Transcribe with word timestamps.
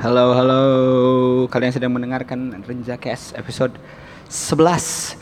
Halo, 0.00 0.32
halo. 0.32 0.62
Kalian 1.52 1.76
sedang 1.76 1.92
mendengarkan 1.92 2.56
Renja 2.64 2.96
Cash 2.96 3.36
episode 3.36 3.76
11 4.32 5.12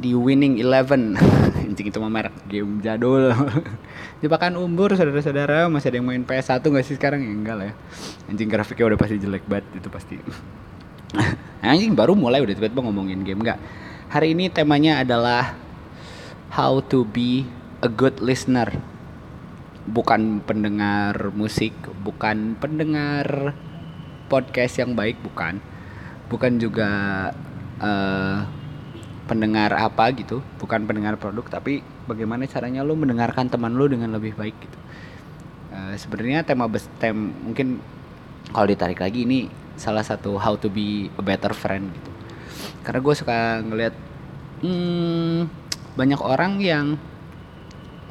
di 0.00 0.16
Winning 0.16 0.56
Eleven. 0.56 1.20
Anjing 1.68 1.92
itu 1.92 2.00
mah 2.00 2.08
merek 2.08 2.32
game 2.48 2.80
jadul. 2.80 3.28
Jebakan 4.24 4.56
umur 4.56 4.96
saudara-saudara, 4.96 5.68
masih 5.68 5.92
ada 5.92 5.96
yang 6.00 6.08
main 6.08 6.24
PS1 6.24 6.64
gak 6.64 6.80
sih 6.80 6.96
sekarang? 6.96 7.20
Ya, 7.20 7.28
enggak 7.28 7.56
lah 7.60 7.66
ya. 7.68 7.74
Anjing 8.32 8.48
grafiknya 8.48 8.88
udah 8.88 8.98
pasti 9.04 9.20
jelek 9.20 9.44
banget 9.44 9.68
itu 9.76 9.88
pasti. 9.92 10.16
Anjing 11.60 11.92
baru 11.92 12.16
mulai 12.16 12.40
udah 12.40 12.56
tiba-tiba 12.56 12.88
ngomongin 12.88 13.28
game 13.28 13.44
enggak. 13.44 13.60
Hari 14.08 14.32
ini 14.32 14.48
temanya 14.48 15.04
adalah 15.04 15.52
how 16.56 16.80
to 16.80 17.04
be 17.04 17.44
a 17.84 17.88
good 17.92 18.16
listener. 18.24 18.72
Bukan 19.84 20.40
pendengar 20.48 21.20
musik, 21.36 21.76
bukan 22.00 22.56
pendengar 22.56 23.52
podcast 24.32 24.80
yang 24.80 24.96
baik 24.96 25.20
bukan. 25.20 25.60
Bukan 26.32 26.56
juga 26.56 26.88
uh, 27.76 28.48
pendengar 29.28 29.76
apa 29.76 30.08
gitu. 30.16 30.40
Bukan 30.56 30.88
pendengar 30.88 31.20
produk 31.20 31.60
tapi 31.60 31.84
bagaimana 32.08 32.48
caranya 32.48 32.80
lo 32.80 32.96
mendengarkan 32.96 33.52
teman 33.52 33.76
lo 33.76 33.84
dengan 33.84 34.16
lebih 34.16 34.32
baik 34.32 34.56
gitu. 34.56 34.78
Uh, 35.68 35.92
sebenarnya 36.00 36.40
tema 36.48 36.64
bes 36.64 36.88
tem 36.96 37.12
mungkin 37.44 37.84
kalau 38.48 38.68
ditarik 38.68 39.00
lagi 39.04 39.28
ini 39.28 39.52
salah 39.76 40.04
satu 40.04 40.40
how 40.40 40.56
to 40.56 40.72
be 40.72 41.12
a 41.20 41.22
better 41.24 41.52
friend 41.52 41.92
gitu. 41.92 42.10
Karena 42.80 43.00
gue 43.04 43.14
suka 43.14 43.60
ngelihat 43.60 43.94
hmm, 44.64 45.48
banyak 45.94 46.20
orang 46.20 46.52
yang 46.60 46.86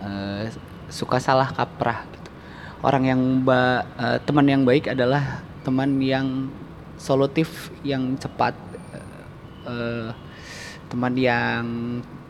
uh, 0.01 0.45
suka 0.91 1.17
salah 1.17 1.49
kaprah 1.49 2.05
gitu. 2.11 2.29
Orang 2.81 3.05
yang 3.05 3.21
uh, 3.45 4.17
teman 4.25 4.45
yang 4.49 4.63
baik 4.65 4.89
adalah 4.89 5.45
teman 5.61 6.01
yang 6.01 6.49
solutif 6.97 7.73
yang 7.81 8.13
cepat 8.17 8.53
uh, 9.65 10.13
teman 10.89 11.13
yang 11.17 11.65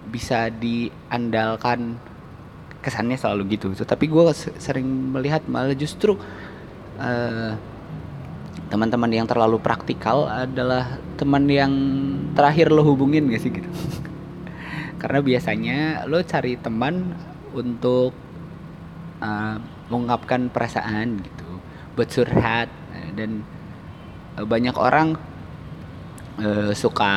bisa 0.08 0.52
diandalkan. 0.54 1.98
Kesannya 2.82 3.14
selalu 3.14 3.62
gitu. 3.62 3.78
Tapi 3.78 4.10
gue 4.10 4.24
sering 4.58 5.14
melihat 5.14 5.46
malah 5.46 5.78
justru 5.78 6.18
uh, 6.98 7.54
teman-teman 8.74 9.12
yang 9.12 9.28
terlalu 9.30 9.62
praktikal 9.62 10.26
adalah 10.26 10.98
teman 11.14 11.46
yang 11.46 11.74
terakhir 12.34 12.74
lo 12.74 12.82
hubungin 12.82 13.30
gak 13.30 13.42
sih 13.44 13.54
gitu? 13.54 13.70
Karena 15.02 15.22
biasanya 15.22 15.78
lo 16.10 16.26
cari 16.26 16.58
teman 16.58 17.14
untuk 17.54 18.18
uh, 19.22 19.56
mengungkapkan 19.94 20.50
perasaan 20.50 21.22
gitu 21.22 21.50
buat 21.94 22.08
curhat 22.10 22.81
dan 23.16 23.46
uh, 24.38 24.46
banyak 24.46 24.76
orang 24.76 25.16
uh, 26.40 26.72
suka 26.74 27.12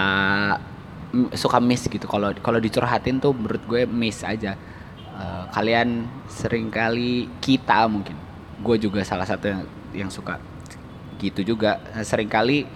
suka 1.34 1.59
miss 1.62 1.86
gitu. 1.86 2.05
Kalau 2.11 2.34
kalau 2.42 2.59
dicurhatin 2.59 3.23
tuh 3.23 3.33
menurut 3.34 3.62
gue 3.64 3.83
miss 3.86 4.23
aja. 4.27 4.59
Uh, 5.14 5.47
kalian 5.55 6.11
sering 6.27 6.75
kali 6.75 7.31
kita 7.39 7.86
mungkin. 7.86 8.19
Gue 8.59 8.83
juga 8.83 9.06
salah 9.06 9.23
satu 9.23 9.47
yang, 9.47 9.62
yang 9.95 10.11
suka 10.11 10.42
gitu 11.23 11.47
juga. 11.55 11.78
Sering 12.03 12.27
kali 12.27 12.67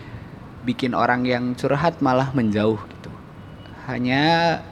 bikin 0.63 0.95
orang 0.95 1.27
yang 1.27 1.59
curhat 1.59 1.99
malah 1.99 2.31
menjauh 2.31 2.79
gitu. 2.79 3.11
Hanya 3.91 4.63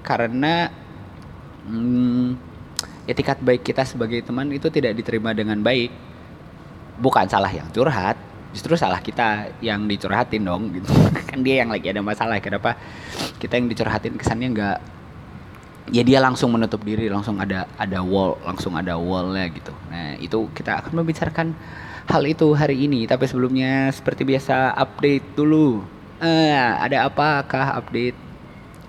karena 0.00 0.72
hmm, 1.68 2.36
etikat 3.04 3.40
baik 3.44 3.64
kita 3.64 3.84
sebagai 3.84 4.24
teman 4.24 4.48
itu 4.52 4.72
tidak 4.72 4.96
diterima 4.96 5.36
dengan 5.36 5.60
baik 5.60 6.13
bukan 6.98 7.26
salah 7.26 7.50
yang 7.50 7.66
curhat 7.74 8.14
justru 8.54 8.78
salah 8.78 9.02
kita 9.02 9.50
yang 9.58 9.90
dicurhatin 9.90 10.46
dong 10.46 10.70
gitu. 10.70 10.86
Kan 11.28 11.42
dia 11.42 11.66
yang 11.66 11.74
lagi 11.74 11.90
ada 11.90 12.00
masalah 12.00 12.38
kenapa 12.38 12.78
kita 13.42 13.58
yang 13.58 13.66
dicurhatin 13.66 14.14
kesannya 14.14 14.48
nggak 14.54 14.78
ya 15.90 16.00
dia 16.06 16.22
langsung 16.22 16.54
menutup 16.54 16.80
diri 16.80 17.10
langsung 17.10 17.36
ada 17.42 17.68
ada 17.76 18.00
wall 18.00 18.38
langsung 18.46 18.78
ada 18.78 18.94
wallnya 18.94 19.50
gitu. 19.50 19.74
Nah 19.90 20.14
itu 20.22 20.48
kita 20.54 20.80
akan 20.80 21.02
membicarakan 21.02 21.52
hal 22.06 22.22
itu 22.24 22.54
hari 22.54 22.86
ini 22.86 23.10
tapi 23.10 23.26
sebelumnya 23.26 23.90
seperti 23.90 24.22
biasa 24.22 24.72
update 24.78 25.34
dulu. 25.34 25.82
Uh, 26.22 26.78
ada 26.78 27.10
apakah 27.10 27.74
update 27.82 28.16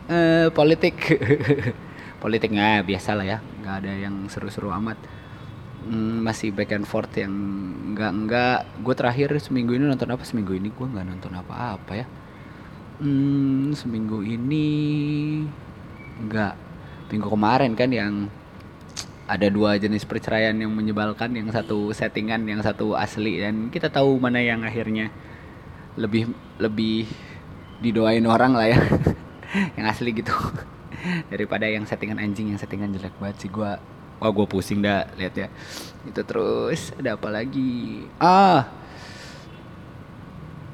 uh, 0.07 0.47
politik? 0.53 0.95
Politik 2.25 2.57
nggak 2.57 2.89
biasa 2.89 3.13
lah 3.13 3.21
ya 3.21 3.37
nggak 3.61 3.75
ada 3.85 3.93
yang 4.01 4.25
seru-seru 4.29 4.73
amat 4.73 4.97
hmm, 5.85 6.25
masih 6.25 6.49
back 6.51 6.73
and 6.73 6.89
forth 6.89 7.13
yang 7.15 7.33
enggak 7.93 8.11
enggak 8.11 8.57
gue 8.81 8.95
terakhir 8.97 9.29
seminggu 9.39 9.77
ini 9.77 9.85
nonton 9.85 10.09
apa? 10.11 10.23
Seminggu 10.25 10.57
ini 10.57 10.73
gue 10.73 10.85
nggak 10.85 11.05
nonton 11.05 11.33
apa-apa 11.37 11.93
ya. 11.93 12.05
Hmm, 12.99 13.71
seminggu 13.77 14.25
ini 14.25 14.67
enggak 16.19 16.57
minggu 17.11 17.27
kemarin 17.29 17.71
kan 17.77 17.89
yang 17.93 18.13
ada 19.25 19.49
dua 19.49 19.77
jenis 19.81 20.05
perceraian 20.05 20.53
yang 20.53 20.69
menyebalkan 20.69 21.33
yang 21.33 21.49
satu 21.49 21.89
settingan 21.93 22.45
yang 22.45 22.61
satu 22.61 22.93
asli. 22.97 23.41
Dan 23.41 23.69
kita 23.69 23.89
tahu 23.89 24.17
mana 24.21 24.41
yang 24.41 24.61
akhirnya 24.61 25.09
lebih 25.97 26.29
lebih 26.61 27.09
didoain 27.81 28.25
orang 28.25 28.53
lah 28.53 28.67
ya. 28.69 28.79
Yang 29.79 29.87
asli 29.87 30.11
gitu. 30.11 30.35
Daripada 31.31 31.63
yang 31.63 31.87
settingan 31.87 32.19
anjing 32.19 32.51
yang 32.51 32.59
settingan 32.59 32.91
jelek 32.91 33.15
banget 33.23 33.47
sih. 33.47 33.47
Gue 33.47 33.71
wah 34.19 34.31
gue 34.31 34.45
pusing 34.47 34.79
dah 34.81 35.09
lihat 35.19 35.33
ya. 35.35 35.47
Itu 36.05 36.21
terus 36.23 36.93
ada 36.95 37.17
apa 37.17 37.29
lagi? 37.31 38.05
Ah. 38.21 38.69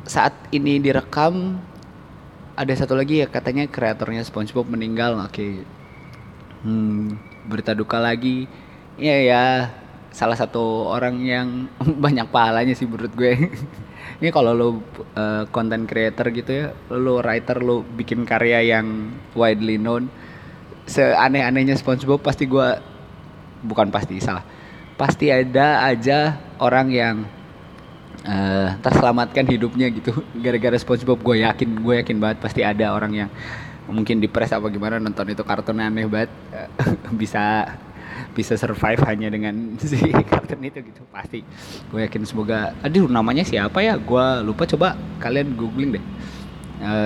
Saat 0.05 0.33
ini 0.51 0.81
direkam 0.81 1.61
ada 2.57 2.73
satu 2.75 2.93
lagi 2.93 3.23
ya 3.23 3.27
katanya 3.31 3.65
kreatornya 3.65 4.21
SpongeBob 4.25 4.67
meninggal 4.67 5.17
oke. 5.17 5.31
Okay. 5.33 5.53
hmm, 6.67 7.17
berita 7.47 7.71
duka 7.73 7.97
lagi. 7.97 8.45
Ya 8.99 9.17
ya. 9.21 9.45
Salah 10.11 10.35
satu 10.35 10.91
orang 10.91 11.23
yang 11.23 11.71
banyak 12.03 12.27
pahalanya 12.29 12.75
sih 12.75 12.85
menurut 12.85 13.13
gue. 13.15 13.33
Ini 14.21 14.29
kalau 14.29 14.53
lo 14.53 14.69
uh, 15.17 15.49
content 15.49 15.89
creator 15.89 16.29
gitu 16.29 16.51
ya 16.53 16.67
lo 16.93 17.25
writer 17.25 17.57
lo 17.57 17.81
bikin 17.81 18.21
karya 18.21 18.61
yang 18.77 19.17
widely 19.33 19.81
known 19.81 20.13
seaneh-anehnya 20.85 21.77
SpongeBob 21.79 22.21
pasti 22.21 22.45
gue 22.45 22.90
bukan 23.61 23.93
pasti 23.93 24.17
salah. 24.21 24.43
Pasti 24.97 25.33
ada 25.33 25.81
aja 25.87 26.37
orang 26.61 26.87
yang 26.93 27.15
uh, 28.25 28.69
terselamatkan 28.81 29.45
hidupnya 29.47 29.89
gitu. 29.89 30.13
Gara-gara 30.37 30.77
SpongeBob 30.77 31.21
gue 31.21 31.45
yakin 31.45 31.69
gue 31.81 31.95
yakin 32.05 32.17
banget 32.21 32.37
pasti 32.41 32.61
ada 32.61 32.93
orang 32.93 33.25
yang 33.25 33.29
mungkin 33.89 34.21
depres 34.21 34.53
apa 34.53 34.69
gimana 34.69 35.01
nonton 35.01 35.25
itu 35.33 35.43
kartun 35.43 35.81
aneh 35.81 36.05
banget 36.05 36.31
uh, 36.53 36.69
bisa 37.21 37.65
bisa 38.31 38.55
survive 38.55 39.01
hanya 39.09 39.27
dengan 39.33 39.75
si 39.81 39.97
kartun 40.11 40.61
itu 40.61 40.79
gitu 40.85 41.01
pasti. 41.09 41.41
Gue 41.89 42.05
yakin 42.05 42.21
semoga 42.27 42.75
aduh 42.85 43.09
namanya 43.09 43.45
siapa 43.45 43.81
ya? 43.81 43.97
Gue 43.97 44.25
lupa 44.45 44.69
coba 44.69 44.97
kalian 45.17 45.57
googling 45.57 45.97
deh. 45.97 46.05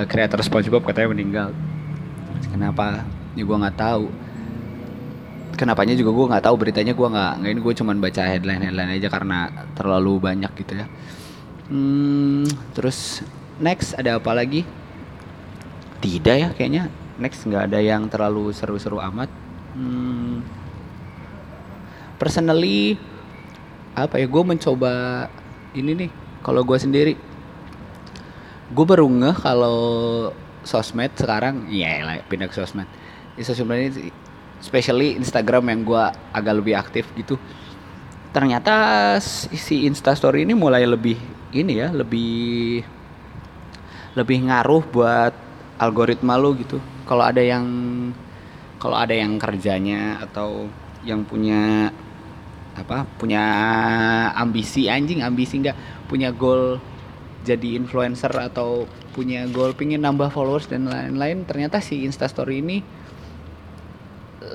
Kreator 0.07 0.39
uh, 0.39 0.45
SpongeBob 0.45 0.83
katanya 0.87 1.11
meninggal. 1.11 1.49
Kenapa? 2.51 3.03
Ya 3.35 3.43
gue 3.43 3.57
nggak 3.59 3.75
tahu 3.75 4.07
kenapanya 5.55 5.95
juga 5.95 6.11
gue 6.11 6.25
nggak 6.31 6.43
tahu 6.45 6.55
beritanya 6.59 6.93
gue 6.93 7.07
nggak 7.07 7.33
ini 7.41 7.59
gue 7.63 7.73
cuman 7.79 7.97
baca 8.03 8.21
headline 8.27 8.61
headline 8.61 8.91
aja 8.95 9.07
karena 9.07 9.49
terlalu 9.73 10.19
banyak 10.21 10.51
gitu 10.59 10.73
ya. 10.83 10.85
Hmm, 11.71 12.45
terus 12.77 13.25
next 13.57 13.97
ada 13.97 14.21
apa 14.21 14.31
lagi? 14.35 14.61
Tidak 16.03 16.35
ya 16.35 16.49
kayaknya. 16.53 16.91
Next 17.17 17.47
nggak 17.47 17.71
ada 17.71 17.79
yang 17.81 18.05
terlalu 18.11 18.51
seru-seru 18.51 19.01
amat. 19.01 19.31
Hmm, 19.73 20.43
personally 22.19 22.99
apa 23.95 24.19
ya 24.19 24.27
gue 24.27 24.43
mencoba 24.43 25.27
ini 25.71 26.05
nih 26.05 26.11
kalau 26.43 26.61
gue 26.61 26.77
sendiri. 26.77 27.13
Gue 28.69 28.85
baru 28.85 29.07
ngeh 29.07 29.37
kalau 29.39 29.79
sosmed 30.65 31.13
sekarang 31.15 31.69
ya 31.71 32.19
pindah 32.27 32.51
ke 32.51 32.55
sosmed. 32.57 32.89
Di 33.33 33.43
sosmed 33.45 33.77
ini 33.77 34.11
especially 34.59 35.19
Instagram 35.19 35.71
yang 35.71 35.81
gue 35.83 36.03
agak 36.31 36.53
lebih 36.57 36.75
aktif 36.75 37.05
gitu. 37.15 37.39
Ternyata 38.35 39.15
si 39.23 39.87
Instastory 39.87 40.43
ini 40.43 40.51
mulai 40.51 40.83
lebih 40.83 41.15
ini 41.55 41.79
ya 41.79 41.87
lebih 41.91 42.83
lebih 44.15 44.37
ngaruh 44.47 44.83
buat 44.91 45.33
algoritma 45.79 46.35
lo 46.35 46.55
gitu. 46.55 46.79
Kalau 47.07 47.23
ada 47.23 47.39
yang 47.39 47.65
kalau 48.79 48.99
ada 48.99 49.15
yang 49.15 49.39
kerjanya 49.39 50.19
atau 50.19 50.67
yang 51.07 51.23
punya 51.23 51.89
apa 52.75 53.07
punya 53.15 53.43
ambisi 54.35 54.91
anjing 54.91 55.23
ambisi 55.23 55.63
enggak 55.63 55.79
punya 56.11 56.35
goal 56.35 56.77
jadi 57.47 57.79
influencer 57.79 58.33
atau 58.35 58.83
punya 59.15 59.47
goal 59.47 59.71
pingin 59.71 60.03
nambah 60.03 60.27
followers 60.27 60.67
dan 60.67 60.91
lain-lain 60.91 61.47
ternyata 61.47 61.79
si 61.79 62.03
Instastory 62.03 62.59
ini 62.59 62.83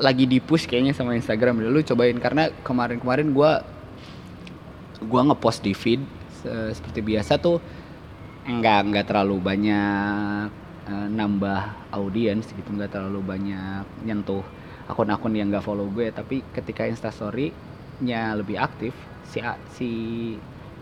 lagi 0.00 0.24
di 0.24 0.40
push 0.40 0.64
kayaknya 0.64 0.96
sama 0.96 1.12
Instagram. 1.14 1.60
Lu 1.60 1.80
cobain 1.84 2.16
karena 2.16 2.48
kemarin-kemarin 2.64 3.28
gue 3.36 3.52
gua 5.00 5.20
ngepost 5.28 5.64
di 5.64 5.72
feed 5.72 6.00
se- 6.40 6.72
seperti 6.76 7.00
biasa 7.00 7.40
tuh 7.40 7.60
enggak 8.48 8.80
enggak 8.88 9.04
terlalu 9.08 9.36
banyak 9.40 10.48
eh, 10.88 11.08
nambah 11.12 11.92
audiens 11.92 12.48
gitu 12.48 12.68
nggak 12.72 12.92
terlalu 12.96 13.20
banyak 13.24 13.84
nyentuh 14.04 14.44
akun-akun 14.88 15.36
yang 15.36 15.52
nggak 15.52 15.64
follow 15.64 15.86
gue. 15.92 16.08
Tapi 16.10 16.42
ketika 16.56 16.88
instastory 16.88 17.52
nya 18.00 18.32
lebih 18.32 18.56
aktif 18.56 18.96
si 19.28 19.38
si 19.76 19.88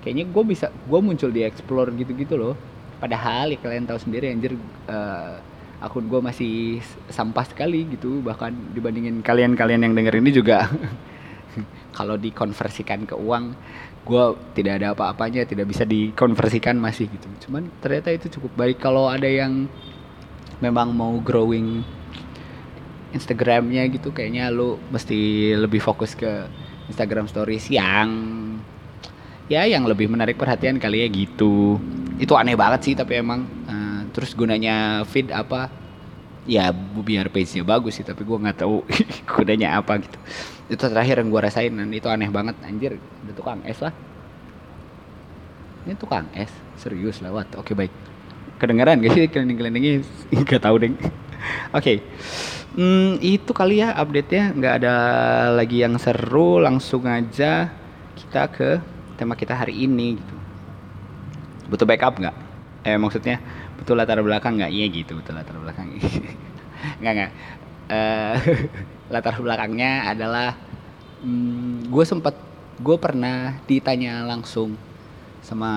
kayaknya 0.00 0.24
gue 0.30 0.44
bisa 0.46 0.70
gue 0.70 1.00
muncul 1.02 1.30
di 1.34 1.42
explore 1.42 1.90
gitu-gitu 1.98 2.38
loh. 2.38 2.54
Padahal 3.02 3.54
ya 3.54 3.58
kalian 3.62 3.86
tahu 3.86 3.98
sendiri 3.98 4.30
anjir 4.30 4.54
eh, 4.88 5.34
akun 5.78 6.10
gue 6.10 6.20
masih 6.22 6.82
sampah 7.10 7.46
sekali 7.46 7.86
gitu. 7.94 8.18
Bahkan 8.22 8.74
dibandingin 8.74 9.22
kalian-kalian 9.22 9.86
yang 9.86 9.94
denger 9.94 10.18
ini 10.18 10.30
juga. 10.34 10.66
Kalau 11.96 12.14
dikonversikan 12.18 13.06
ke 13.06 13.14
uang 13.14 13.54
gue 14.08 14.24
tidak 14.56 14.80
ada 14.80 14.96
apa-apanya 14.96 15.44
tidak 15.44 15.68
bisa 15.68 15.84
dikonversikan 15.84 16.78
masih 16.78 17.10
gitu. 17.10 17.26
Cuman 17.48 17.68
ternyata 17.82 18.14
itu 18.14 18.26
cukup 18.38 18.54
baik. 18.56 18.76
Kalau 18.82 19.10
ada 19.10 19.26
yang 19.26 19.66
memang 20.58 20.90
mau 20.90 21.14
growing 21.22 21.82
Instagramnya 23.08 23.88
gitu 23.88 24.12
kayaknya 24.12 24.52
lu 24.52 24.76
mesti 24.92 25.52
lebih 25.56 25.80
fokus 25.80 26.12
ke 26.12 26.44
Instagram 26.92 27.24
Stories 27.28 27.72
yang 27.72 28.08
ya 29.48 29.64
yang 29.64 29.88
lebih 29.88 30.12
menarik 30.12 30.36
perhatian 30.36 30.76
kali 30.76 31.04
ya 31.04 31.08
gitu. 31.08 31.80
Itu 32.20 32.36
aneh 32.36 32.56
banget 32.58 32.80
sih 32.84 32.94
tapi 32.96 33.20
emang 33.20 33.57
terus 34.18 34.34
gunanya 34.34 35.06
feed 35.06 35.30
apa? 35.30 35.70
Ya 36.42 36.74
biar 36.74 37.30
page-nya 37.30 37.62
bagus 37.62 38.02
sih 38.02 38.02
tapi 38.02 38.26
gua 38.26 38.42
nggak 38.42 38.66
tahu 38.66 38.82
gunanya 39.38 39.78
apa 39.78 40.02
gitu. 40.02 40.18
Itu 40.66 40.90
terakhir 40.90 41.22
yang 41.22 41.30
gua 41.30 41.46
rasain 41.46 41.70
dan 41.70 41.86
itu 41.94 42.10
aneh 42.10 42.26
banget 42.26 42.58
anjir. 42.66 42.98
Ada 42.98 43.32
tukang 43.38 43.62
es 43.62 43.78
lah. 43.78 43.94
Ini 45.86 45.94
tukang 45.94 46.26
es? 46.34 46.50
Serius 46.74 47.22
lewat. 47.22 47.54
Oke 47.62 47.78
baik. 47.78 47.94
Kedengaran 48.58 48.98
gak 48.98 49.14
sih? 49.14 49.30
Keliling-kelilingnya 49.30 50.02
nggak 50.42 50.62
tahu 50.66 50.82
deh 50.82 50.90
oke. 51.78 51.94
Hmm, 52.74 53.22
itu 53.22 53.54
kali 53.54 53.86
ya 53.86 53.94
update-nya. 53.94 54.50
Nggak 54.58 54.74
ada 54.82 54.94
lagi 55.54 55.78
yang 55.86 55.94
seru 55.94 56.58
langsung 56.58 57.06
aja 57.06 57.70
kita 58.18 58.50
ke 58.50 58.82
tema 59.14 59.38
kita 59.38 59.54
hari 59.54 59.86
ini 59.86 60.18
gitu. 60.18 60.34
Butuh 61.70 61.86
backup 61.86 62.18
nggak? 62.18 62.36
Eh 62.82 62.98
maksudnya 62.98 63.38
butuh 63.78 63.94
latar 63.94 64.20
belakang 64.20 64.58
nggak? 64.58 64.72
Iya 64.74 64.86
gitu 64.90 65.18
butuh 65.18 65.34
latar 65.34 65.56
belakang. 65.56 65.94
Nggak 67.00 67.12
nggak. 67.14 67.32
Eh, 67.88 68.36
latar 69.14 69.34
belakangnya 69.38 70.10
adalah 70.10 70.54
gue 71.82 72.04
sempat 72.06 72.38
gue 72.78 72.96
pernah 73.02 73.58
ditanya 73.66 74.22
langsung 74.22 74.78
sama 75.42 75.70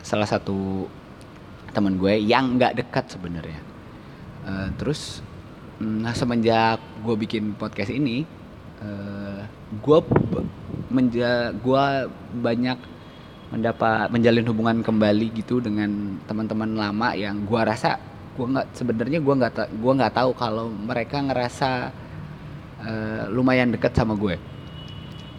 salah 0.00 0.24
satu 0.24 0.88
teman 1.76 2.00
gue 2.00 2.16
yang 2.20 2.56
nggak 2.56 2.80
dekat 2.84 3.12
sebenarnya. 3.12 3.60
Eh, 4.46 4.68
terus 4.80 5.20
mm, 5.82 6.04
nah 6.04 6.14
semenjak 6.16 6.80
gue 7.04 7.16
bikin 7.16 7.52
podcast 7.56 7.92
ini 7.92 8.24
eh, 8.80 9.40
gue 9.76 9.98
menja 10.90 11.50
gua 11.60 12.06
banyak 12.32 12.78
mendapat 13.52 14.10
menjalin 14.10 14.46
hubungan 14.50 14.78
kembali 14.82 15.30
gitu 15.38 15.62
dengan 15.62 16.18
teman-teman 16.26 16.74
lama 16.74 17.14
yang 17.14 17.46
gua 17.46 17.62
rasa 17.68 17.98
gua 18.34 18.46
nggak 18.58 18.66
sebenarnya 18.74 19.18
gua 19.22 19.34
nggak 19.38 19.70
gua 19.78 19.92
nggak 19.96 20.14
tahu 20.18 20.30
kalau 20.34 20.66
mereka 20.68 21.22
ngerasa 21.22 21.70
eh, 22.82 23.24
lumayan 23.32 23.72
deket 23.72 23.92
sama 23.96 24.14
gue. 24.18 24.36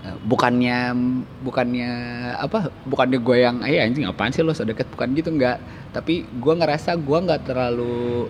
Eh, 0.05 0.15
bukannya 0.25 0.93
bukannya 1.41 1.91
apa 2.37 2.69
bukannya 2.85 3.19
gue 3.19 3.37
yang 3.37 3.55
eh 3.65 3.81
anjing 3.81 4.05
apaan 4.05 4.31
sih 4.33 4.45
lo 4.45 4.53
sedekat 4.53 4.87
bukan 4.93 5.13
gitu 5.17 5.29
nggak. 5.33 5.57
Tapi 5.93 6.25
gua 6.39 6.53
ngerasa 6.57 6.95
gua 6.99 7.23
nggak 7.25 7.41
terlalu 7.49 8.29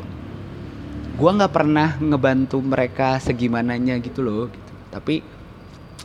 gua 1.17 1.31
nggak 1.37 1.53
pernah 1.53 1.97
ngebantu 1.97 2.61
mereka 2.61 3.17
segimananya 3.17 3.97
gitu 4.05 4.21
loh 4.21 4.45
gitu. 4.53 4.73
tapi 4.93 5.25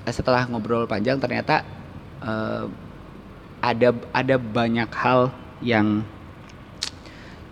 eh, 0.08 0.14
setelah 0.14 0.48
ngobrol 0.48 0.88
panjang 0.88 1.20
ternyata 1.20 1.62
eh, 2.24 2.64
ada 3.62 3.94
ada 4.10 4.36
banyak 4.36 4.90
hal 4.90 5.30
yang 5.62 6.02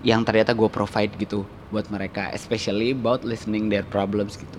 yang 0.03 0.27
ternyata 0.27 0.51
gue 0.53 0.67
provide 0.67 1.15
gitu 1.15 1.47
buat 1.71 1.87
mereka 1.87 2.35
especially 2.35 2.91
about 2.91 3.23
listening 3.23 3.71
their 3.71 3.87
problems 3.87 4.35
gitu. 4.35 4.59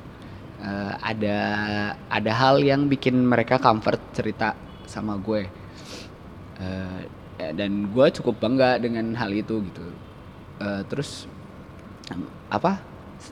Eh, 0.64 0.94
ada 1.04 1.38
ada 2.08 2.32
hal 2.32 2.64
yang 2.64 2.88
bikin 2.88 3.20
mereka 3.20 3.60
comfort 3.60 4.00
cerita 4.16 4.56
sama 4.88 5.20
gue. 5.20 5.44
Eh, 6.62 7.02
dan 7.52 7.90
gue 7.92 8.08
cukup 8.22 8.40
bangga 8.40 8.80
dengan 8.80 9.12
hal 9.20 9.34
itu 9.36 9.60
gitu. 9.60 9.84
Eh, 10.64 10.82
terus 10.88 11.28
apa 12.48 12.80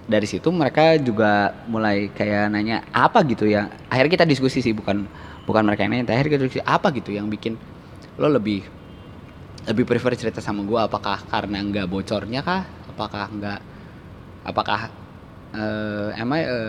dari 0.09 0.25
situ 0.25 0.49
mereka 0.51 0.97
juga 0.99 1.53
mulai 1.71 2.11
kayak 2.11 2.51
nanya 2.51 2.83
apa 2.91 3.23
gitu 3.23 3.47
ya? 3.47 3.71
Akhirnya 3.87 4.19
kita 4.19 4.25
diskusi 4.27 4.59
sih 4.59 4.75
bukan 4.75 5.07
bukan 5.47 5.63
mereka 5.63 5.87
yang 5.87 5.93
nanya 5.95 6.09
akhirnya 6.09 6.35
kita 6.35 6.43
diskusi 6.49 6.63
apa 6.67 6.91
gitu 6.91 7.15
yang 7.15 7.29
bikin 7.29 7.55
lo 8.19 8.27
lebih 8.37 8.61
lebih 9.69 9.85
prefer 9.85 10.13
cerita 10.17 10.39
sama 10.41 10.65
gue 10.65 10.79
apakah 10.79 11.21
karena 11.29 11.61
nggak 11.61 11.87
bocornya 11.91 12.41
kah? 12.41 12.63
Apakah 12.89 13.25
nggak 13.29 13.59
apakah 14.47 14.81
eh 15.55 16.09
am 16.21 16.31
I 16.35 16.41
a, 16.45 16.59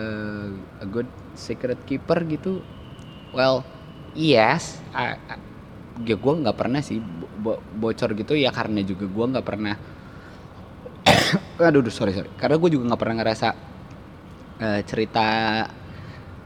a 0.83 0.87
good 0.87 1.07
secret 1.37 1.79
keeper 1.87 2.19
gitu? 2.29 2.61
Well 3.35 3.63
yes 4.15 4.81
I, 4.93 5.15
I- 5.17 5.43
ya 6.07 6.15
gue 6.17 6.33
nggak 6.43 6.57
pernah 6.57 6.81
sih 6.83 6.99
bo- 7.01 7.31
bo- 7.41 7.63
bocor 7.81 8.11
gitu 8.17 8.33
ya 8.37 8.49
karena 8.53 8.81
juga 8.85 9.05
gue 9.07 9.25
nggak 9.37 9.47
pernah 9.47 9.75
aduh 11.61 11.81
aduh, 11.83 11.93
sorry 11.93 12.13
sorry. 12.15 12.29
Karena 12.37 12.55
gue 12.57 12.69
juga 12.73 12.83
nggak 12.93 13.01
pernah 13.01 13.15
ngerasa 13.21 13.47
eh, 14.59 14.81
cerita 14.85 15.25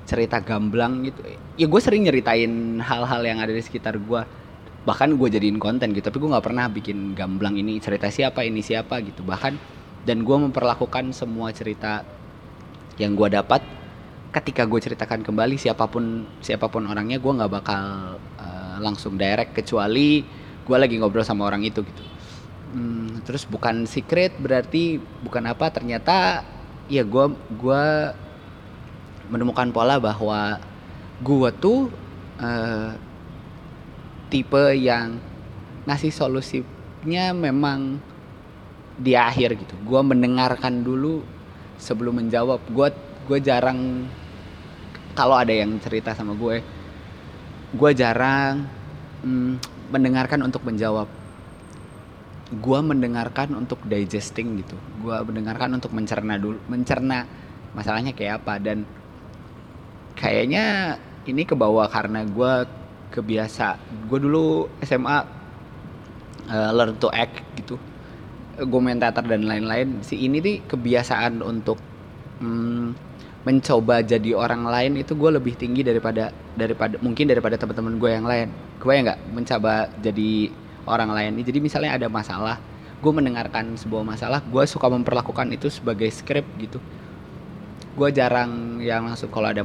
cerita 0.05 0.37
gamblang 0.41 1.01
gitu. 1.09 1.21
Ya 1.57 1.65
gue 1.65 1.81
sering 1.81 2.05
nyeritain 2.05 2.77
hal-hal 2.83 3.21
yang 3.25 3.39
ada 3.41 3.49
di 3.53 3.61
sekitar 3.63 3.97
gue 3.97 4.21
bahkan 4.85 5.09
gue 5.17 5.27
jadiin 5.33 5.57
konten 5.57 5.91
gitu 5.91 6.05
tapi 6.07 6.21
gue 6.21 6.29
nggak 6.29 6.45
pernah 6.45 6.69
bikin 6.69 7.17
gamblang 7.17 7.57
ini 7.57 7.81
cerita 7.81 8.07
siapa 8.13 8.45
ini 8.45 8.61
siapa 8.61 9.01
gitu. 9.01 9.25
Bahkan 9.25 9.53
dan 10.05 10.21
gue 10.21 10.37
memperlakukan 10.37 11.11
semua 11.11 11.49
cerita 11.49 12.05
yang 13.01 13.17
gue 13.17 13.27
dapat 13.33 13.65
ketika 14.29 14.63
gue 14.69 14.79
ceritakan 14.79 15.25
kembali 15.25 15.57
siapa 15.57 15.89
pun 15.89 16.29
siapa 16.39 16.69
pun 16.69 16.85
orangnya 16.85 17.17
gue 17.17 17.33
nggak 17.33 17.51
bakal 17.51 17.83
eh, 18.39 18.77
langsung 18.79 19.17
direct 19.17 19.57
kecuali 19.57 20.21
gue 20.65 20.77
lagi 20.77 20.95
ngobrol 21.01 21.25
sama 21.25 21.49
orang 21.49 21.65
itu 21.65 21.81
gitu. 21.81 22.03
Hmm, 22.75 23.23
terus 23.25 23.47
bukan 23.49 23.89
secret 23.89 24.37
berarti 24.37 25.01
bukan 25.23 25.49
apa 25.49 25.71
ternyata 25.73 26.43
ya 26.85 27.01
gue 27.01 27.25
gua 27.57 28.13
menemukan 29.31 29.73
pola 29.73 29.97
bahwa 29.97 30.61
gue 31.23 31.49
tuh 31.57 31.89
eh, 32.37 32.91
tipe 34.29 34.73
yang 34.77 35.17
ngasih 35.85 36.09
solusinya 36.09 37.31
memang 37.33 38.01
di 38.95 39.13
akhir 39.13 39.59
gitu. 39.59 39.75
Gue 39.83 40.01
mendengarkan 40.01 40.81
dulu 40.81 41.21
sebelum 41.77 42.23
menjawab. 42.23 42.63
Gue 42.71 42.89
gue 43.25 43.39
jarang 43.41 44.07
kalau 45.17 45.39
ada 45.39 45.51
yang 45.51 45.79
cerita 45.81 46.11
sama 46.13 46.35
gue 46.35 46.61
gue 47.75 47.91
jarang 47.91 48.63
mm, 49.25 49.53
mendengarkan 49.91 50.41
untuk 50.47 50.63
menjawab. 50.63 51.09
Gue 52.55 52.79
mendengarkan 52.79 53.57
untuk 53.57 53.81
digesting 53.83 54.63
gitu. 54.63 54.77
Gue 55.01 55.17
mendengarkan 55.25 55.75
untuk 55.75 55.91
mencerna 55.91 56.39
dulu 56.39 56.61
mencerna 56.71 57.27
masalahnya 57.75 58.15
kayak 58.15 58.45
apa. 58.45 58.61
Dan 58.63 58.87
kayaknya 60.15 60.95
ini 61.27 61.43
kebawa 61.43 61.89
karena 61.91 62.23
gue 62.23 62.53
kebiasa. 63.15 63.79
Gue 64.11 64.19
dulu 64.19 64.67
SMA 64.83 65.17
eh, 66.51 66.71
learn 66.75 66.99
to 66.99 67.07
act 67.09 67.39
gitu. 67.55 67.79
Gue 68.59 68.79
main 68.83 68.99
teater 68.99 69.23
dan 69.23 69.47
lain-lain. 69.47 70.03
Si 70.03 70.19
ini 70.19 70.43
nih 70.43 70.67
kebiasaan 70.67 71.39
untuk 71.39 71.79
mm, 72.43 72.87
mencoba 73.45 74.01
jadi 74.01 74.33
orang 74.33 74.65
lain 74.65 74.91
itu 74.99 75.13
gue 75.13 75.29
lebih 75.29 75.53
tinggi 75.55 75.85
daripada 75.85 76.33
daripada 76.57 76.97
mungkin 76.99 77.29
daripada 77.29 77.55
teman-teman 77.55 77.95
gue 78.01 78.11
yang 78.11 78.25
lain. 78.27 78.47
Gue 78.81 78.91
ya 78.95 79.01
nggak? 79.11 79.19
Mencoba 79.31 79.73
jadi 80.03 80.51
orang 80.85 81.09
lain. 81.15 81.31
Jadi 81.41 81.59
misalnya 81.63 81.95
ada 81.95 82.07
masalah 82.11 82.57
gue 82.95 83.11
mendengarkan 83.13 83.77
sebuah 83.77 84.01
masalah 84.01 84.39
gue 84.41 84.63
suka 84.65 84.89
memperlakukan 84.89 85.51
itu 85.53 85.69
sebagai 85.69 86.09
script 86.09 86.49
gitu. 86.57 86.79
Gue 87.95 88.09
jarang 88.11 88.81
yang 88.81 89.07
langsung 89.07 89.29
kalau 89.29 89.51
ada 89.51 89.61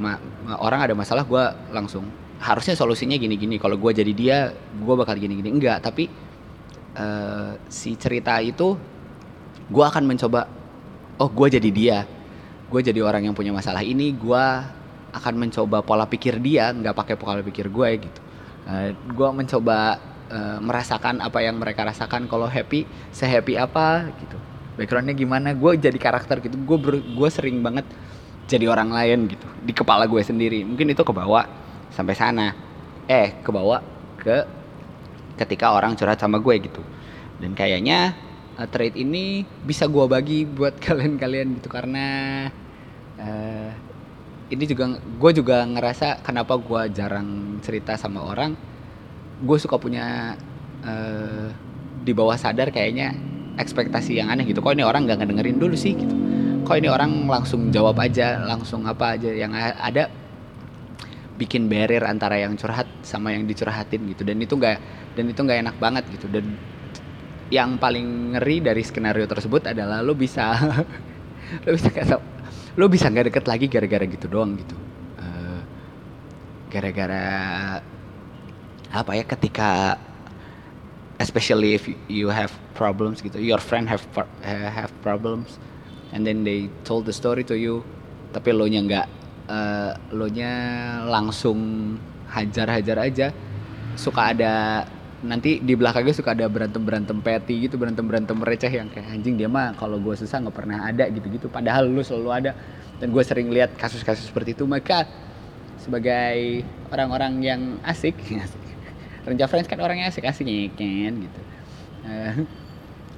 orang 0.61 0.81
ada 0.85 0.95
masalah 0.95 1.25
gue 1.25 1.45
langsung 1.73 2.05
harusnya 2.41 2.73
solusinya 2.73 3.21
gini-gini. 3.21 3.61
Kalau 3.61 3.77
gue 3.77 3.93
jadi 3.93 4.13
dia 4.17 4.39
gue 4.57 4.95
bakal 4.97 5.21
gini-gini. 5.21 5.53
Enggak 5.53 5.85
tapi 5.85 6.09
eh, 6.97 7.53
si 7.69 7.95
cerita 8.01 8.41
itu 8.41 8.75
gue 9.71 9.85
akan 9.85 10.09
mencoba 10.09 10.49
oh 11.21 11.29
gue 11.29 11.49
jadi 11.61 11.71
dia. 11.71 11.99
Gue 12.73 12.81
jadi 12.81 13.05
orang 13.05 13.29
yang 13.29 13.37
punya 13.37 13.53
masalah 13.53 13.85
ini 13.85 14.11
gue 14.17 14.45
akan 15.11 15.35
mencoba 15.37 15.83
pola 15.83 16.07
pikir 16.07 16.39
dia 16.39 16.71
nggak 16.71 16.95
pakai 16.97 17.15
pola 17.21 17.45
pikir 17.45 17.69
gue 17.69 17.89
gitu. 18.09 18.21
Gue 19.11 19.29
mencoba 19.35 19.99
uh, 20.31 20.59
merasakan 20.63 21.19
apa 21.21 21.43
yang 21.43 21.59
mereka 21.59 21.83
rasakan. 21.85 22.31
Kalau 22.31 22.47
happy 22.47 22.87
sehappy 23.11 23.59
apa 23.59 24.09
gitu. 24.23 24.39
Backgroundnya 24.79 25.13
gimana 25.13 25.53
gue 25.53 25.77
jadi 25.77 25.99
karakter 25.99 26.41
gitu. 26.41 26.57
Gue 26.63 26.79
gue 27.03 27.29
sering 27.29 27.61
banget 27.61 27.85
jadi 28.47 28.71
orang 28.71 28.95
lain 28.95 29.27
gitu. 29.29 29.47
Di 29.67 29.75
kepala 29.75 30.07
gue 30.07 30.23
sendiri. 30.23 30.63
Mungkin 30.63 30.95
itu 30.95 31.03
kebawa 31.03 31.60
sampai 31.93 32.15
sana. 32.17 32.49
Eh 33.07 33.43
kebawa 33.43 33.83
ke 34.21 34.61
ketika 35.41 35.73
orang 35.73 35.97
curhat 35.97 36.21
sama 36.21 36.37
gue 36.39 36.55
gitu. 36.61 36.83
Dan 37.41 37.57
kayaknya 37.57 38.13
uh, 38.61 38.69
trade 38.69 39.01
ini 39.01 39.43
bisa 39.65 39.89
gue 39.89 40.05
bagi 40.05 40.45
buat 40.45 40.77
kalian-kalian 40.85 41.57
gitu 41.61 41.69
karena 41.73 42.07
uh, 43.17 43.71
ini 44.51 44.65
juga 44.67 44.99
gue 45.01 45.31
juga 45.33 45.63
ngerasa 45.63 46.21
kenapa 46.27 46.59
gue 46.61 46.83
jarang 46.93 47.59
cerita 47.65 47.97
sama 47.97 48.27
orang. 48.27 48.53
Gue 49.41 49.57
suka 49.57 49.81
punya 49.81 50.37
uh, 50.85 51.49
di 52.05 52.13
bawah 52.13 52.37
sadar 52.37 52.69
kayaknya 52.69 53.17
ekspektasi 53.57 54.21
yang 54.21 54.29
aneh 54.29 54.45
gitu. 54.45 54.61
Kok 54.61 54.77
ini 54.77 54.85
orang 54.85 55.09
nggak 55.09 55.25
ngedengerin 55.25 55.57
dulu 55.57 55.73
sih 55.73 55.97
gitu? 55.97 56.13
Kok 56.67 56.77
ini 56.77 56.89
orang 56.93 57.25
langsung 57.25 57.73
jawab 57.73 57.97
aja 57.99 58.45
langsung 58.45 58.85
apa 58.85 59.17
aja 59.17 59.31
yang 59.33 59.57
ada 59.57 60.20
bikin 61.41 61.73
barrier 61.73 62.05
antara 62.05 62.37
yang 62.37 62.53
curhat 62.61 62.85
sama 63.01 63.33
yang 63.33 63.49
dicurhatin 63.49 64.05
gitu. 64.13 64.23
Dan 64.29 64.45
itu 64.45 64.53
nggak 64.53 64.77
dan 65.17 65.25
itu 65.25 65.41
nggak 65.41 65.59
enak 65.65 65.77
banget 65.81 66.05
gitu. 66.13 66.29
Dan 66.29 66.61
yang 67.49 67.81
paling 67.81 68.37
ngeri 68.37 68.61
dari 68.61 68.85
skenario 68.85 69.25
tersebut 69.25 69.73
adalah 69.73 70.05
lo 70.05 70.13
bisa 70.13 70.55
lo 71.65 71.71
bisa 71.73 71.89
kata 71.89 72.15
lo 72.77 72.87
bisa 72.87 73.09
nggak 73.09 73.33
deket 73.33 73.45
lagi 73.49 73.67
gara-gara 73.73 74.05
gitu 74.05 74.29
doang 74.29 74.61
gitu. 74.61 74.77
Uh, 75.17 75.61
gara-gara 76.69 77.27
apa 78.91 79.13
ya 79.17 79.25
ketika 79.25 79.97
especially 81.23 81.79
if 81.79 81.87
you 82.11 82.27
have 82.27 82.51
problems 82.75 83.23
gitu 83.23 83.39
your 83.39 83.63
friend 83.63 83.87
have 83.87 84.03
have 84.43 84.91
problems 85.05 85.63
and 86.11 86.27
then 86.27 86.43
they 86.43 86.67
told 86.83 87.07
the 87.07 87.15
story 87.15 87.47
to 87.47 87.55
you 87.55 87.87
tapi 88.35 88.51
lo 88.51 88.67
nya 88.67 88.83
nggak 88.83 89.07
uh, 89.51 89.93
lo 90.15 90.31
nya 90.31 90.53
langsung 91.11 91.59
hajar-hajar 92.31 92.97
aja. 93.03 93.27
Suka 93.99 94.31
ada 94.31 94.87
nanti 95.21 95.61
di 95.61 95.77
belakangnya 95.77 96.17
suka 96.17 96.33
ada 96.33 96.49
berantem 96.49 96.81
berantem 96.81 97.19
petty 97.21 97.69
gitu 97.69 97.77
berantem 97.77 98.09
berantem 98.09 98.41
receh 98.41 98.73
yang 98.73 98.89
kayak 98.89 99.13
anjing 99.13 99.37
dia 99.37 99.53
mah 99.53 99.77
kalau 99.77 100.01
gue 100.01 100.17
susah 100.17 100.41
nggak 100.41 100.57
pernah 100.57 100.89
ada 100.89 101.05
gitu 101.13 101.29
gitu 101.29 101.47
padahal 101.51 101.91
lu 101.91 102.01
selalu 102.01 102.31
ada. 102.31 102.53
Dan 103.01 103.17
gue 103.17 103.25
sering 103.25 103.49
lihat 103.49 103.75
kasus-kasus 103.81 104.29
seperti 104.29 104.53
itu. 104.53 104.69
Maka 104.69 105.09
sebagai 105.81 106.61
orang-orang 106.93 107.33
yang 107.41 107.61
asik, 107.83 108.15
asik. 108.45 108.63
Renja 109.25 109.49
Friends 109.49 109.69
kan 109.69 109.81
orangnya 109.81 110.09
asik-asik 110.09 110.79
kan 110.79 111.13
gitu. 111.19 111.41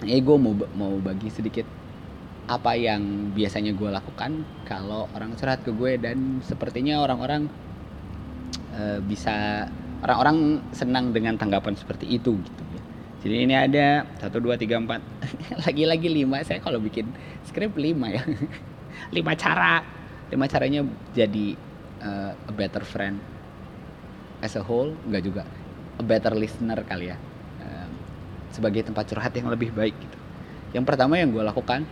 Eh 0.03 0.19
gue 0.27 0.37
mau 0.39 0.55
mau 0.75 0.95
bagi 0.99 1.31
sedikit 1.31 1.82
apa 2.51 2.75
yang 2.75 3.31
biasanya 3.31 3.71
gue 3.71 3.87
lakukan 3.87 4.43
kalau 4.67 5.07
orang 5.15 5.39
curhat 5.39 5.63
ke 5.63 5.71
gue 5.71 5.95
dan 5.95 6.43
sepertinya 6.43 6.99
orang-orang 6.99 7.47
uh, 8.75 8.99
bisa 9.07 9.69
orang-orang 10.03 10.59
senang 10.75 11.15
dengan 11.15 11.39
tanggapan 11.39 11.79
seperti 11.79 12.11
itu 12.11 12.35
gitu 12.43 12.63
ya. 12.75 12.83
Jadi 13.23 13.37
ini 13.47 13.55
ada 13.55 14.03
satu 14.19 14.43
dua 14.43 14.59
tiga 14.59 14.83
empat 14.83 14.99
lagi-lagi 15.67 16.11
lima 16.11 16.43
saya 16.43 16.59
kalau 16.59 16.83
bikin 16.83 17.07
skrip 17.47 17.79
lima 17.79 18.11
ya. 18.11 18.23
Lima 19.17 19.33
cara 19.35 19.83
lima 20.29 20.47
caranya 20.47 20.85
jadi 21.17 21.57
uh, 22.05 22.33
a 22.35 22.53
better 22.53 22.85
friend 22.85 23.19
as 24.45 24.53
a 24.57 24.63
whole 24.63 24.93
enggak 25.09 25.25
juga 25.25 25.43
a 25.97 26.05
better 26.05 26.35
listener 26.35 26.77
kali 26.85 27.15
ya. 27.15 27.17
Uh, 27.63 27.89
sebagai 28.51 28.83
tempat 28.85 29.07
curhat 29.09 29.33
yang 29.33 29.49
lebih 29.49 29.71
baik 29.73 29.95
gitu. 29.97 30.19
Yang 30.73 30.85
pertama 30.89 31.17
yang 31.17 31.31
gue 31.31 31.45
lakukan 31.45 31.87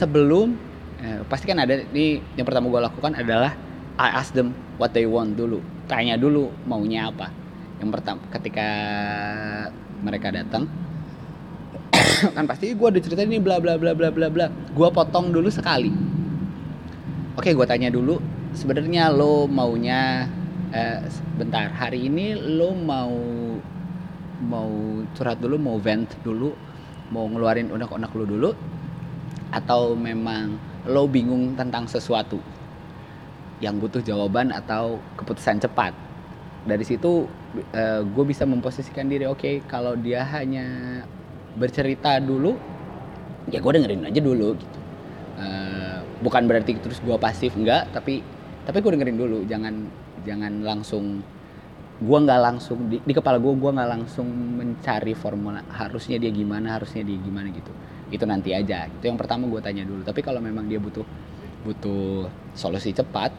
sebelum 0.00 0.56
uh, 1.00 1.20
pasti 1.28 1.48
kan 1.48 1.60
ada 1.60 1.80
ini 1.92 2.20
yang 2.36 2.44
pertama 2.44 2.68
gue 2.68 2.80
lakukan 2.80 3.12
adalah 3.16 3.56
I 4.00 4.08
ask 4.16 4.32
them 4.32 4.52
what 4.76 4.92
they 4.92 5.04
want 5.04 5.36
dulu 5.36 5.60
tanya 5.90 6.14
dulu 6.14 6.54
maunya 6.70 7.10
apa. 7.10 7.34
Yang 7.82 7.90
pertama 7.98 8.20
ketika 8.30 8.68
mereka 10.04 10.30
datang 10.30 10.70
kan 12.36 12.44
pasti 12.46 12.70
gue 12.76 12.86
udah 12.86 13.02
cerita 13.02 13.26
ini 13.26 13.42
bla 13.42 13.58
bla 13.58 13.74
bla 13.74 13.90
bla 13.96 14.14
bla 14.14 14.30
bla. 14.30 14.46
Gue 14.70 14.88
potong 14.94 15.34
dulu 15.34 15.50
sekali. 15.50 15.90
Oke 17.34 17.50
gue 17.50 17.66
tanya 17.66 17.90
dulu 17.90 18.22
sebenarnya 18.54 19.10
lo 19.10 19.50
maunya 19.50 20.30
eh, 20.70 21.02
bentar 21.34 21.70
hari 21.74 22.06
ini 22.06 22.38
lo 22.38 22.74
mau 22.74 23.14
mau 24.40 24.70
curhat 25.12 25.38
dulu 25.42 25.56
mau 25.60 25.76
vent 25.76 26.08
dulu 26.24 26.54
mau 27.10 27.26
ngeluarin 27.28 27.68
unek-unek 27.68 28.12
lo 28.16 28.24
dulu 28.24 28.50
atau 29.50 29.94
memang 29.98 30.56
lo 30.88 31.04
bingung 31.10 31.54
tentang 31.58 31.84
sesuatu 31.86 32.38
yang 33.60 33.76
butuh 33.76 34.00
jawaban 34.00 34.54
atau 34.54 34.98
keputusan 35.20 35.60
cepat? 35.60 35.92
Dari 36.64 36.84
situ 36.84 37.26
uh, 37.74 38.00
gue 38.04 38.24
bisa 38.24 38.46
memposisikan 38.46 39.08
diri 39.08 39.26
oke 39.26 39.40
okay, 39.42 39.54
kalau 39.66 39.96
dia 39.96 40.24
hanya 40.24 41.00
bercerita 41.56 42.22
dulu 42.22 42.54
ya 43.50 43.58
gue 43.58 43.72
dengerin 43.74 44.06
aja 44.06 44.20
dulu 44.20 44.54
gitu. 44.54 44.78
Uh, 45.40 46.04
bukan 46.20 46.44
berarti 46.44 46.76
terus 46.76 47.00
gue 47.00 47.16
pasif 47.16 47.56
enggak 47.56 47.88
tapi 47.96 48.20
tapi 48.68 48.76
gue 48.84 48.90
dengerin 48.92 49.18
dulu 49.18 49.38
jangan 49.48 49.88
jangan 50.22 50.52
langsung 50.60 51.24
gue 52.00 52.18
nggak 52.24 52.40
langsung 52.40 52.88
di, 52.88 52.96
di 53.00 53.12
kepala 53.12 53.36
gue 53.36 53.52
gue 53.52 53.70
nggak 53.76 53.90
langsung 53.92 54.28
mencari 54.28 55.12
formula 55.12 55.60
harusnya 55.68 56.16
dia 56.16 56.32
gimana 56.32 56.76
harusnya 56.76 57.04
dia 57.04 57.16
gimana 57.20 57.52
gitu 57.52 57.72
itu 58.10 58.24
nanti 58.26 58.50
aja. 58.52 58.90
Itu 58.90 59.06
yang 59.06 59.16
pertama 59.16 59.46
gue 59.46 59.62
tanya 59.62 59.86
dulu. 59.86 60.02
Tapi 60.02 60.20
kalau 60.20 60.42
memang 60.42 60.66
dia 60.66 60.82
butuh 60.82 61.06
butuh 61.62 62.26
solusi 62.56 62.90
cepat 62.90 63.30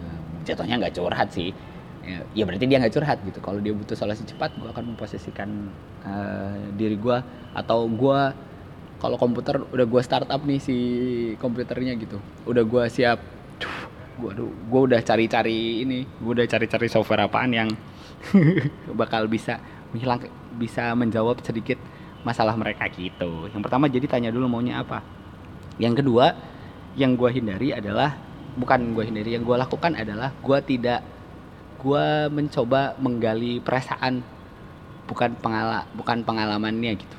eh, 0.00 0.18
jatuhnya 0.48 0.80
nggak 0.80 0.94
curhat 0.96 1.28
sih. 1.30 1.52
Ya, 2.06 2.22
ya 2.32 2.42
berarti 2.46 2.64
dia 2.64 2.80
nggak 2.80 2.94
curhat 2.96 3.18
gitu. 3.22 3.38
Kalau 3.44 3.60
dia 3.60 3.76
butuh 3.76 3.94
solusi 3.94 4.24
cepat 4.24 4.56
gue 4.56 4.68
akan 4.68 4.94
memposisikan 4.96 5.70
uh, 6.06 6.56
diri 6.74 6.96
gue 6.96 7.18
atau 7.52 7.86
gue 7.90 8.20
kalau 8.96 9.20
komputer 9.20 9.60
udah 9.60 9.84
gue 9.84 10.02
startup 10.02 10.40
nih 10.42 10.60
si 10.60 10.76
komputernya 11.36 11.94
gitu. 12.00 12.16
Udah 12.48 12.64
gue 12.64 12.84
siap. 12.88 13.20
Gue 14.16 14.32
gue 14.40 14.80
udah 14.80 15.00
cari-cari 15.04 15.84
ini 15.84 16.08
gue 16.08 16.32
udah 16.32 16.46
cari-cari 16.48 16.88
software 16.88 17.28
apaan 17.28 17.52
yang 17.52 17.68
bakal 19.00 19.28
bisa 19.28 19.60
menghilang 19.92 20.24
bisa 20.56 20.96
menjawab 20.96 21.44
sedikit 21.44 21.76
masalah 22.22 22.54
mereka 22.58 22.88
gitu. 22.90 23.50
Yang 23.52 23.62
pertama 23.62 23.86
jadi 23.86 24.06
tanya 24.10 24.30
dulu 24.34 24.50
maunya 24.50 24.80
apa. 24.82 25.02
Yang 25.76 26.02
kedua 26.04 26.32
yang 26.96 27.14
gue 27.14 27.30
hindari 27.30 27.70
adalah 27.76 28.16
bukan 28.56 28.96
gue 28.96 29.04
hindari 29.04 29.36
yang 29.36 29.44
gue 29.44 29.56
lakukan 29.56 29.92
adalah 29.92 30.32
gue 30.32 30.58
tidak 30.64 31.04
gue 31.76 32.06
mencoba 32.32 32.96
menggali 32.96 33.60
perasaan 33.60 34.24
bukan 35.06 35.36
pengala 35.38 35.84
bukan 35.92 36.24
pengalamannya 36.24 36.92
gitu. 36.96 37.18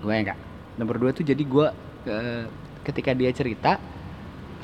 Gue 0.00 0.14
enggak 0.16 0.40
nomor 0.80 0.96
dua 0.96 1.12
tuh 1.12 1.22
jadi 1.22 1.42
gue 1.44 1.66
uh, 2.08 2.44
ketika 2.82 3.12
dia 3.12 3.28
cerita 3.30 3.76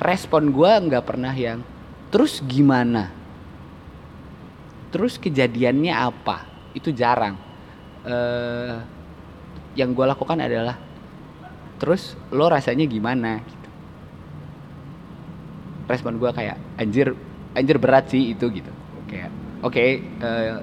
respon 0.00 0.48
gue 0.50 0.72
nggak 0.88 1.04
pernah 1.04 1.36
yang 1.36 1.60
terus 2.08 2.40
gimana? 2.42 3.12
Terus 4.90 5.20
kejadiannya 5.20 5.92
apa? 5.92 6.48
Itu 6.72 6.88
jarang 6.96 7.45
uh, 8.06 8.80
yang 9.76 9.92
gue 9.92 10.06
lakukan 10.08 10.40
adalah 10.40 10.78
terus 11.76 12.16
lo 12.32 12.48
rasanya 12.48 12.88
gimana 12.88 13.42
gitu. 13.44 13.68
Respon 15.86 16.16
gue 16.16 16.30
kayak 16.32 16.56
anjir 16.80 17.12
anjir 17.52 17.76
berat 17.76 18.08
sih 18.08 18.32
itu 18.32 18.48
gitu. 18.48 18.72
Kayak 19.06 19.30
oke 19.60 19.76
okay, 19.76 20.00
uh, 20.24 20.62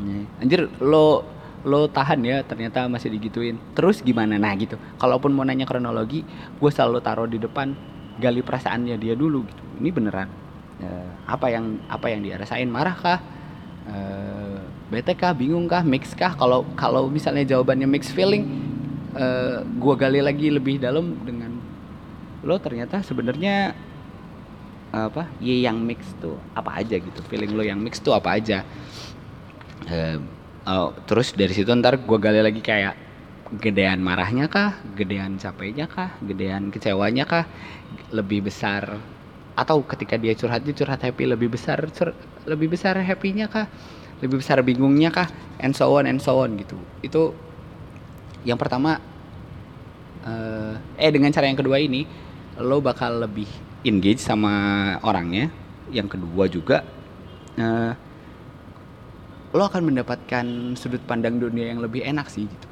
eh, 0.00 0.24
anjir 0.40 0.72
lo 0.80 1.28
lo 1.62 1.86
tahan 1.86 2.24
ya 2.24 2.42
ternyata 2.42 2.88
masih 2.88 3.12
digituin. 3.12 3.60
Terus 3.76 4.00
gimana? 4.00 4.40
Nah 4.40 4.56
gitu. 4.56 4.80
Kalaupun 4.98 5.30
mau 5.30 5.44
nanya 5.44 5.68
kronologi 5.68 6.24
gue 6.58 6.70
selalu 6.72 6.98
taruh 7.04 7.28
di 7.28 7.38
depan 7.38 7.76
gali 8.18 8.40
perasaannya 8.40 8.96
dia 8.96 9.14
dulu 9.14 9.44
gitu. 9.46 9.62
Ini 9.78 9.90
beneran 9.92 10.28
uh, 10.80 11.08
apa 11.28 11.52
yang 11.52 11.78
apa 11.86 12.06
yang 12.08 12.24
dia 12.24 12.40
rasain? 12.40 12.66
Marah 12.66 12.96
kah 12.96 13.18
uh, 13.86 14.21
bete 14.92 15.16
kah 15.16 15.32
bingung 15.32 15.64
kah 15.64 15.80
mix 15.80 16.12
kah? 16.12 16.36
Kalau 16.36 16.68
kalau 16.76 17.08
misalnya 17.08 17.48
jawabannya 17.48 17.88
mix 17.88 18.12
feeling 18.12 18.44
uh, 19.16 19.64
gua 19.80 19.96
gali 19.96 20.20
lagi 20.20 20.52
lebih 20.52 20.76
dalam 20.76 21.16
dengan 21.24 21.56
lo 22.44 22.60
ternyata 22.60 23.00
sebenarnya 23.00 23.72
apa 24.92 25.24
ye 25.40 25.64
yang 25.64 25.80
mix 25.80 26.04
tuh 26.20 26.36
apa 26.52 26.84
aja 26.84 27.00
gitu? 27.00 27.20
Feeling 27.32 27.56
lo 27.56 27.64
yang 27.64 27.80
mix 27.80 27.96
tuh 28.04 28.12
apa 28.12 28.36
aja? 28.36 28.60
Uh, 29.88 30.20
uh, 30.68 30.92
terus 31.08 31.32
dari 31.32 31.56
situ 31.56 31.72
ntar 31.72 31.96
gua 32.04 32.20
gali 32.20 32.44
lagi 32.44 32.60
kayak 32.60 32.94
gedean 33.52 34.00
marahnya 34.00 34.48
kah, 34.48 34.80
gedean 34.96 35.36
capeknya 35.36 35.84
kah, 35.84 36.16
gedean 36.24 36.72
kecewanya 36.72 37.28
kah, 37.28 37.44
lebih 38.08 38.48
besar 38.48 38.96
atau 39.52 39.84
ketika 39.84 40.16
dia 40.16 40.32
curhat 40.32 40.64
dia 40.64 40.72
curhat 40.72 41.04
happy 41.04 41.28
lebih 41.28 41.52
besar 41.52 41.84
cur, 41.92 42.16
lebih 42.48 42.72
besar 42.72 42.96
happynya 42.96 43.52
kah 43.52 43.68
lebih 44.22 44.38
besar 44.38 44.62
bingungnya 44.62 45.10
kah? 45.10 45.28
And 45.58 45.74
so 45.74 45.90
on 45.98 46.06
and 46.06 46.22
so 46.22 46.38
on 46.38 46.54
gitu. 46.54 46.78
Itu 47.02 47.34
yang 48.46 48.56
pertama 48.56 49.02
uh, 50.22 50.74
eh 50.98 51.10
dengan 51.10 51.34
cara 51.34 51.50
yang 51.50 51.58
kedua 51.58 51.82
ini 51.82 52.06
lo 52.62 52.78
bakal 52.78 53.26
lebih 53.26 53.50
engage 53.82 54.22
sama 54.22 54.96
orangnya. 55.02 55.50
Yang 55.90 56.16
kedua 56.16 56.44
juga 56.46 56.86
uh, 57.58 57.92
lo 59.52 59.62
akan 59.66 59.92
mendapatkan 59.92 60.46
sudut 60.78 61.02
pandang 61.04 61.36
dunia 61.36 61.74
yang 61.74 61.82
lebih 61.82 62.06
enak 62.06 62.30
sih 62.30 62.46
gitu. 62.46 62.68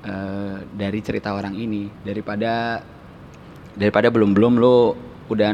Uh, 0.00 0.64
dari 0.72 1.02
cerita 1.02 1.34
orang 1.34 1.58
ini. 1.58 1.90
Daripada 2.06 2.80
daripada 3.74 4.08
belum 4.08 4.32
belum 4.32 4.54
lo 4.62 4.94
udah 5.30 5.50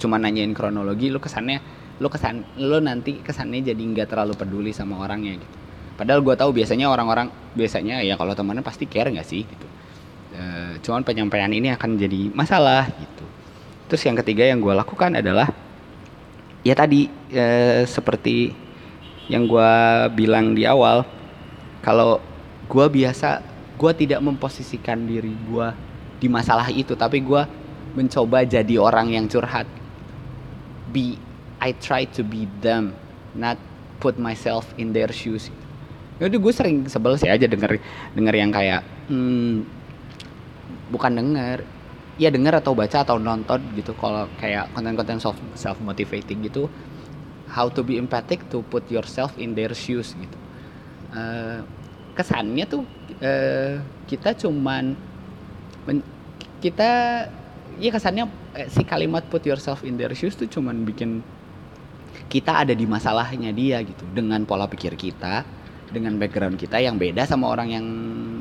cuma 0.00 0.20
nanyain 0.20 0.52
kronologi 0.52 1.08
lo 1.08 1.20
kesannya 1.22 1.83
lo 2.02 2.10
kesan 2.10 2.42
lo 2.58 2.82
nanti 2.82 3.22
kesannya 3.22 3.62
jadi 3.62 3.78
nggak 3.78 4.10
terlalu 4.10 4.34
peduli 4.34 4.70
sama 4.74 4.98
orangnya 4.98 5.38
gitu. 5.38 5.56
Padahal 5.94 6.26
gue 6.26 6.34
tahu 6.34 6.50
biasanya 6.50 6.90
orang-orang 6.90 7.30
biasanya 7.54 8.02
ya 8.02 8.18
kalau 8.18 8.34
temannya 8.34 8.66
pasti 8.66 8.90
care 8.90 9.14
nggak 9.14 9.28
sih 9.28 9.46
gitu. 9.46 9.66
E, 10.34 10.42
cuman 10.82 11.06
penyampaian 11.06 11.50
ini 11.54 11.70
akan 11.70 11.94
jadi 11.94 12.34
masalah 12.34 12.90
gitu. 12.98 13.24
Terus 13.86 14.02
yang 14.02 14.18
ketiga 14.18 14.42
yang 14.42 14.58
gue 14.58 14.74
lakukan 14.74 15.14
adalah 15.14 15.54
ya 16.66 16.74
tadi 16.74 17.06
e, 17.30 17.44
seperti 17.86 18.50
yang 19.30 19.46
gue 19.46 19.72
bilang 20.18 20.58
di 20.58 20.66
awal 20.66 21.06
kalau 21.78 22.18
gue 22.66 22.86
biasa 22.90 23.38
gue 23.78 23.92
tidak 23.94 24.18
memposisikan 24.18 25.06
diri 25.06 25.30
gue 25.30 25.68
di 26.18 26.26
masalah 26.26 26.74
itu 26.74 26.98
tapi 26.98 27.22
gue 27.22 27.42
mencoba 27.94 28.42
jadi 28.42 28.82
orang 28.82 29.14
yang 29.14 29.30
curhat. 29.30 29.70
Be 30.90 31.23
I 31.64 31.72
try 31.80 32.04
to 32.12 32.20
be 32.20 32.44
them 32.60 32.92
not 33.32 33.56
put 34.04 34.20
myself 34.20 34.68
in 34.76 34.92
their 34.92 35.08
shoes. 35.08 35.48
Jadi 36.20 36.36
gue 36.36 36.52
sering 36.52 36.84
sebel 36.84 37.16
sih 37.16 37.32
aja 37.32 37.48
denger 37.48 37.80
denger 38.12 38.34
yang 38.36 38.52
kayak 38.52 38.84
hmm, 39.08 39.64
bukan 40.92 41.16
denger 41.16 41.64
ya 42.20 42.28
denger 42.28 42.60
atau 42.60 42.76
baca 42.76 43.00
atau 43.00 43.16
nonton 43.16 43.64
gitu. 43.72 43.96
Kalau 43.96 44.28
kayak 44.36 44.68
konten-konten 44.76 45.16
self 45.16 45.40
self 45.56 45.80
motivating 45.80 46.44
gitu 46.44 46.68
how 47.48 47.72
to 47.72 47.80
be 47.80 47.96
empathic 47.96 48.44
to 48.52 48.60
put 48.68 48.84
yourself 48.92 49.32
in 49.40 49.56
their 49.56 49.72
shoes 49.72 50.12
gitu. 50.12 50.38
Uh, 51.16 51.64
kesannya 52.12 52.68
tuh 52.68 52.84
uh, 53.24 53.80
kita 54.04 54.36
cuman 54.36 54.94
men, 55.88 56.04
kita 56.60 56.90
ya 57.78 57.90
kesannya 57.90 58.30
eh, 58.54 58.70
si 58.70 58.86
kalimat 58.86 59.26
put 59.26 59.42
yourself 59.42 59.82
in 59.82 59.98
their 59.98 60.14
shoes 60.14 60.38
tuh 60.38 60.46
cuman 60.46 60.86
bikin 60.86 61.24
kita 62.34 62.66
ada 62.66 62.74
di 62.74 62.82
masalahnya 62.82 63.54
dia 63.54 63.78
gitu. 63.86 64.02
Dengan 64.10 64.42
pola 64.42 64.66
pikir 64.66 64.98
kita 64.98 65.46
dengan 65.94 66.18
background 66.18 66.58
kita 66.58 66.82
yang 66.82 66.98
beda 66.98 67.22
sama 67.22 67.46
orang 67.46 67.70
yang 67.70 67.86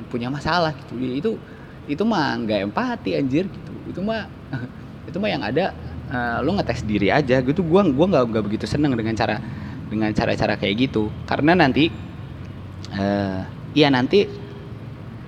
punya 0.09 0.33
masalah 0.33 0.73
gitu. 0.73 0.97
Ya, 0.97 1.13
itu 1.13 1.31
itu 1.85 2.01
mah 2.01 2.33
nggak 2.41 2.73
empati 2.73 3.13
anjir 3.13 3.45
gitu. 3.45 3.73
Itu 3.93 4.01
mah 4.01 4.25
itu 5.09 5.17
mah 5.21 5.29
yang 5.29 5.45
ada 5.45 5.77
uh, 6.09 6.41
lu 6.41 6.57
ngetes 6.57 6.81
diri 6.81 7.13
aja 7.13 7.37
gitu. 7.45 7.61
Gua 7.61 7.85
gua 7.85 8.09
nggak 8.09 8.23
nggak 8.33 8.43
begitu 8.49 8.65
seneng 8.65 8.97
dengan 8.97 9.13
cara 9.13 9.37
dengan 9.93 10.09
cara-cara 10.09 10.57
kayak 10.57 10.89
gitu. 10.89 11.13
Karena 11.29 11.53
nanti 11.53 11.93
uh, 12.97 13.45
ya 13.77 13.93
nanti 13.93 14.25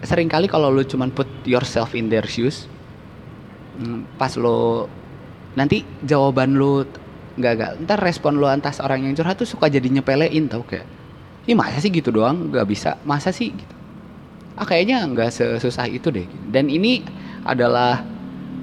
sering 0.06 0.30
kali 0.30 0.50
kalau 0.50 0.70
lu 0.74 0.82
cuman 0.86 1.14
put 1.14 1.30
yourself 1.46 1.98
in 1.98 2.10
their 2.10 2.26
shoes 2.30 2.70
hmm, 3.82 4.06
pas 4.22 4.32
lo 4.38 4.88
nanti 5.58 5.82
jawaban 6.06 6.56
lu 6.56 6.86
nggak 7.36 7.84
ntar 7.84 8.00
respon 8.00 8.40
lo 8.40 8.48
antas 8.48 8.80
orang 8.80 9.04
yang 9.04 9.14
curhat 9.16 9.36
tuh 9.36 9.48
suka 9.48 9.68
jadi 9.68 9.92
nyepelein 9.92 10.48
tau 10.48 10.64
kayak 10.64 10.88
ini 11.46 11.54
masa 11.54 11.78
sih 11.78 11.94
gitu 11.94 12.10
doang? 12.10 12.50
Nggak 12.50 12.66
bisa. 12.66 12.98
Masa 13.06 13.30
sih? 13.30 13.54
Gitu. 13.54 13.76
Ah 14.58 14.66
kayaknya 14.66 15.06
nggak 15.06 15.30
sesusah 15.30 15.86
itu 15.86 16.10
deh. 16.10 16.26
Dan 16.50 16.74
ini 16.74 17.06
adalah 17.46 18.02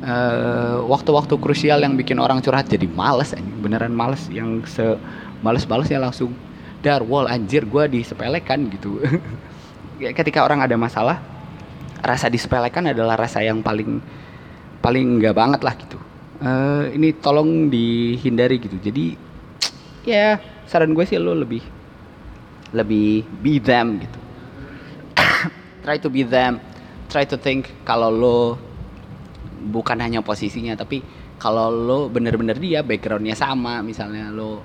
eh, 0.02 0.78
waktu-waktu 0.82 1.34
krusial 1.38 1.78
yang 1.78 1.94
bikin 1.94 2.18
orang 2.18 2.42
curhat 2.42 2.66
jadi 2.66 2.90
males 2.90 3.38
beneran 3.62 3.94
males 3.94 4.26
yang 4.34 4.66
se 4.66 4.98
males-malesnya 5.42 6.02
langsung 6.02 6.34
dar 6.82 7.02
wall 7.06 7.30
anjir 7.30 7.62
gue 7.62 7.86
disepelekan 7.86 8.66
gitu. 8.74 8.98
Ketika 10.18 10.42
orang 10.42 10.66
ada 10.66 10.74
masalah 10.74 11.22
rasa 12.02 12.26
disepelekan 12.26 12.90
adalah 12.90 13.14
rasa 13.14 13.46
yang 13.46 13.62
paling 13.62 14.02
paling 14.82 15.22
nggak 15.22 15.38
banget 15.38 15.60
lah 15.62 15.74
gitu 15.78 15.91
uh, 16.42 16.84
ini 16.90 17.14
tolong 17.16 17.70
dihindari 17.70 18.58
gitu. 18.58 18.76
Jadi 18.82 19.14
ya 20.02 20.36
saran 20.66 20.92
gue 20.92 21.06
sih 21.06 21.16
lo 21.16 21.32
lebih 21.38 21.62
lebih 22.74 23.22
be 23.40 23.62
them 23.62 24.02
gitu. 24.02 24.18
Try 25.86 25.96
to 26.02 26.08
be 26.10 26.26
them. 26.26 26.58
Try 27.06 27.24
to 27.28 27.38
think 27.38 27.70
kalau 27.86 28.10
lo 28.10 28.38
bukan 29.62 30.02
hanya 30.02 30.24
posisinya 30.26 30.74
tapi 30.74 31.04
kalau 31.38 31.70
lo 31.70 31.98
bener-bener 32.10 32.58
dia 32.58 32.82
backgroundnya 32.82 33.38
sama. 33.38 33.80
Misalnya 33.80 34.32
lo 34.34 34.64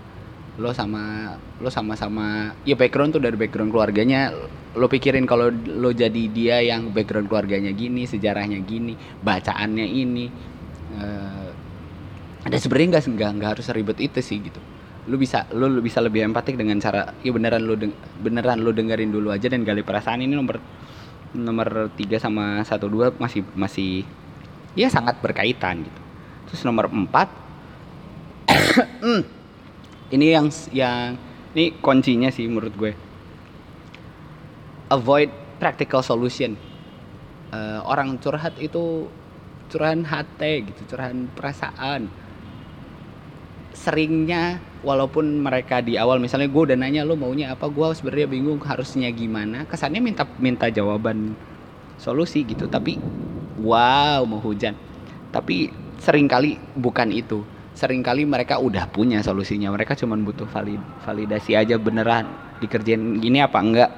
lo 0.58 0.74
sama 0.74 1.38
lo 1.62 1.70
sama-sama 1.70 2.50
ya 2.66 2.74
background 2.74 3.14
tuh 3.14 3.22
dari 3.22 3.38
background 3.38 3.70
keluarganya. 3.70 4.34
Lo 4.78 4.86
pikirin 4.86 5.26
kalau 5.26 5.50
lo 5.52 5.90
jadi 5.90 6.24
dia 6.30 6.62
yang 6.62 6.94
background 6.94 7.30
keluarganya 7.30 7.74
gini 7.74 8.06
sejarahnya 8.06 8.62
gini 8.64 8.94
bacaannya 9.22 9.86
ini. 9.86 10.26
Uh, 10.98 11.47
dan 12.48 12.60
sebenarnya 12.60 12.88
nggak 12.98 13.04
nggak 13.12 13.32
nggak 13.40 13.50
harus 13.58 13.68
ribet 13.76 13.98
itu 14.00 14.20
sih 14.24 14.40
gitu. 14.40 14.60
Lu 15.08 15.16
bisa 15.16 15.48
lu, 15.56 15.80
bisa 15.80 16.00
lebih 16.04 16.24
empatik 16.28 16.56
dengan 16.60 16.80
cara 16.80 17.16
ya 17.24 17.32
beneran 17.32 17.64
lu 17.64 17.76
deng, 17.76 17.94
beneran 18.20 18.60
lu 18.60 18.72
dengerin 18.72 19.12
dulu 19.12 19.32
aja 19.32 19.48
dan 19.52 19.64
gali 19.68 19.84
perasaan. 19.84 20.24
Ini 20.24 20.36
nomor 20.36 20.60
nomor 21.36 21.92
tiga 22.00 22.18
sama 22.18 22.64
satu 22.64 22.88
dua 22.88 23.12
masih 23.20 23.44
masih 23.56 24.08
ya 24.76 24.88
sangat 24.88 25.20
berkaitan 25.20 25.84
gitu. 25.84 26.02
Terus 26.52 26.62
nomor 26.64 26.88
empat 26.88 27.28
hmm, 29.04 29.22
ini 30.16 30.28
yang 30.32 30.48
yang 30.72 31.20
ini 31.52 31.76
kuncinya 31.84 32.32
sih 32.32 32.48
menurut 32.48 32.74
gue. 32.76 32.92
Avoid 34.88 35.60
practical 35.60 36.00
solution. 36.00 36.56
Uh, 37.48 37.80
orang 37.88 38.20
curhat 38.20 38.56
itu 38.60 39.08
curahan 39.68 40.04
hati 40.08 40.68
gitu 40.68 40.96
curahan 40.96 41.28
perasaan 41.36 42.08
seringnya 43.78 44.58
walaupun 44.82 45.42
mereka 45.42 45.86
di 45.86 45.96
awal 46.02 46.18
misalnya 46.18 46.50
gue 46.50 46.74
udah 46.74 46.78
nanya 46.78 47.06
lo 47.06 47.14
maunya 47.14 47.54
apa? 47.54 47.70
Gue 47.70 47.94
sebenarnya 47.94 48.28
bingung 48.30 48.58
harusnya 48.66 49.10
gimana. 49.14 49.70
Kesannya 49.70 50.02
minta 50.02 50.26
minta 50.42 50.66
jawaban 50.74 51.38
solusi 52.02 52.42
gitu. 52.44 52.66
Tapi 52.66 52.98
wow 53.62 54.26
mau 54.26 54.42
hujan. 54.42 54.74
Tapi 55.30 55.70
sering 56.02 56.26
kali 56.26 56.58
bukan 56.74 57.14
itu. 57.14 57.46
Seringkali 57.78 58.26
mereka 58.26 58.58
udah 58.58 58.90
punya 58.90 59.22
solusinya. 59.22 59.70
Mereka 59.70 59.94
cuma 59.94 60.18
butuh 60.18 60.50
valid, 60.50 60.82
validasi 61.06 61.54
aja 61.54 61.78
beneran. 61.78 62.58
Dikerjain 62.58 63.22
gini 63.22 63.38
apa 63.38 63.62
enggak? 63.62 63.92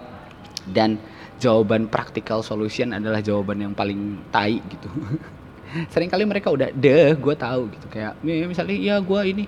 Dan 0.68 1.00
jawaban 1.40 1.88
practical 1.88 2.44
solution 2.44 2.92
adalah 2.92 3.24
jawaban 3.24 3.64
yang 3.64 3.72
paling 3.72 4.28
tai 4.28 4.60
gitu. 4.68 4.92
Seringkali 5.94 6.28
mereka 6.28 6.52
udah 6.52 6.76
deh 6.76 7.16
gue 7.16 7.36
tahu 7.40 7.72
gitu. 7.72 7.88
Kayak 7.88 8.20
misalnya 8.20 8.76
ya 8.76 8.96
gue 9.00 9.22
ini 9.24 9.44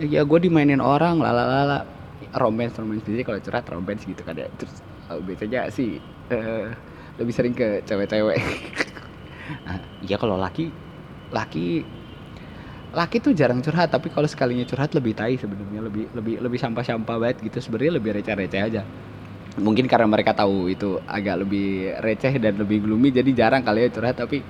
ya 0.00 0.22
gue 0.24 0.38
dimainin 0.40 0.80
orang 0.80 1.20
lalala 1.20 1.96
romance 2.36 2.76
romance. 2.76 3.04
Jadi 3.04 3.22
kalau 3.24 3.38
curhat 3.40 3.64
romance 3.72 4.02
gitu 4.04 4.22
kan 4.24 4.36
ya. 4.36 4.48
Terus 4.56 4.84
oh, 5.08 5.20
biasanya 5.24 5.68
sih 5.72 6.00
uh, 6.32 6.72
lebih 7.16 7.32
sering 7.32 7.54
ke 7.56 7.84
cewek-cewek. 7.84 8.38
Nah, 9.64 9.78
ya 10.10 10.16
kalau 10.20 10.36
laki 10.36 10.68
laki 11.32 11.84
laki 12.92 13.16
tuh 13.20 13.32
jarang 13.32 13.60
curhat. 13.64 13.92
Tapi 13.92 14.12
kalau 14.12 14.28
sekalinya 14.28 14.64
curhat 14.68 14.92
lebih 14.92 15.16
tai 15.16 15.40
sebenarnya. 15.40 15.80
Lebih 15.84 16.04
lebih 16.12 16.34
lebih 16.44 16.58
sampah-sampah 16.60 17.16
banget 17.16 17.36
gitu. 17.44 17.58
Sebenarnya 17.60 17.92
lebih 17.96 18.10
receh-receh 18.20 18.60
aja. 18.60 18.82
Mungkin 19.56 19.88
karena 19.88 20.04
mereka 20.04 20.36
tahu 20.36 20.68
itu 20.68 21.00
agak 21.08 21.48
lebih 21.48 21.96
receh 22.04 22.36
dan 22.36 22.60
lebih 22.60 22.84
gloomy 22.84 23.08
jadi 23.08 23.30
jarang 23.32 23.64
kali 23.64 23.88
ya 23.88 23.90
curhat. 23.92 24.20
Tapi 24.20 24.44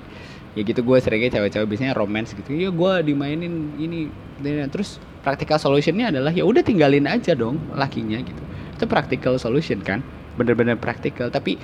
ya 0.58 0.62
gitu 0.66 0.82
gue 0.82 0.98
seringnya 0.98 1.38
cewek-cewek. 1.38 1.66
Biasanya 1.70 1.94
romance 1.94 2.34
gitu. 2.34 2.50
Ya 2.50 2.74
gue 2.74 2.92
dimainin 3.06 3.78
ini 3.78 4.10
dan 4.42 4.66
terus 4.70 4.98
practical 5.26 5.58
solutionnya 5.58 6.14
adalah 6.14 6.30
ya 6.30 6.46
udah 6.46 6.62
tinggalin 6.62 7.10
aja 7.10 7.34
dong 7.34 7.58
lakinya 7.74 8.22
gitu. 8.22 8.42
Itu 8.78 8.86
practical 8.86 9.34
solution 9.42 9.82
kan 9.82 10.06
bener-bener 10.38 10.78
practical 10.78 11.26
tapi 11.34 11.58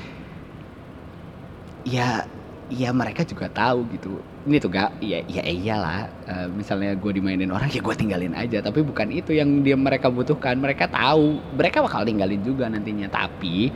ya 1.86 2.26
ya 2.66 2.90
mereka 2.90 3.22
juga 3.22 3.46
tahu 3.46 3.86
gitu. 3.94 4.18
Ini 4.42 4.58
tuh 4.58 4.74
gak 4.74 4.98
ya 4.98 5.22
ya 5.30 5.46
iyalah 5.46 6.10
uh, 6.26 6.46
misalnya 6.50 6.98
gue 6.98 7.12
dimainin 7.14 7.54
orang 7.54 7.70
ya 7.70 7.78
gue 7.78 7.94
tinggalin 7.94 8.34
aja. 8.34 8.58
Tapi 8.58 8.82
bukan 8.82 9.14
itu 9.14 9.30
yang 9.30 9.62
dia 9.62 9.78
mereka 9.78 10.10
butuhkan. 10.10 10.58
Mereka 10.58 10.90
tahu 10.90 11.38
mereka 11.54 11.86
bakal 11.86 12.02
tinggalin 12.02 12.42
juga 12.42 12.66
nantinya. 12.66 13.06
Tapi 13.06 13.70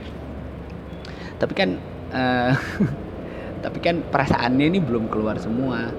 tapi 1.38 1.52
kan 1.54 1.78
uh, 2.10 2.52
tapi 3.64 3.78
kan 3.78 4.02
perasaannya 4.02 4.66
ini 4.66 4.82
belum 4.82 5.06
keluar 5.06 5.38
semua 5.38 5.94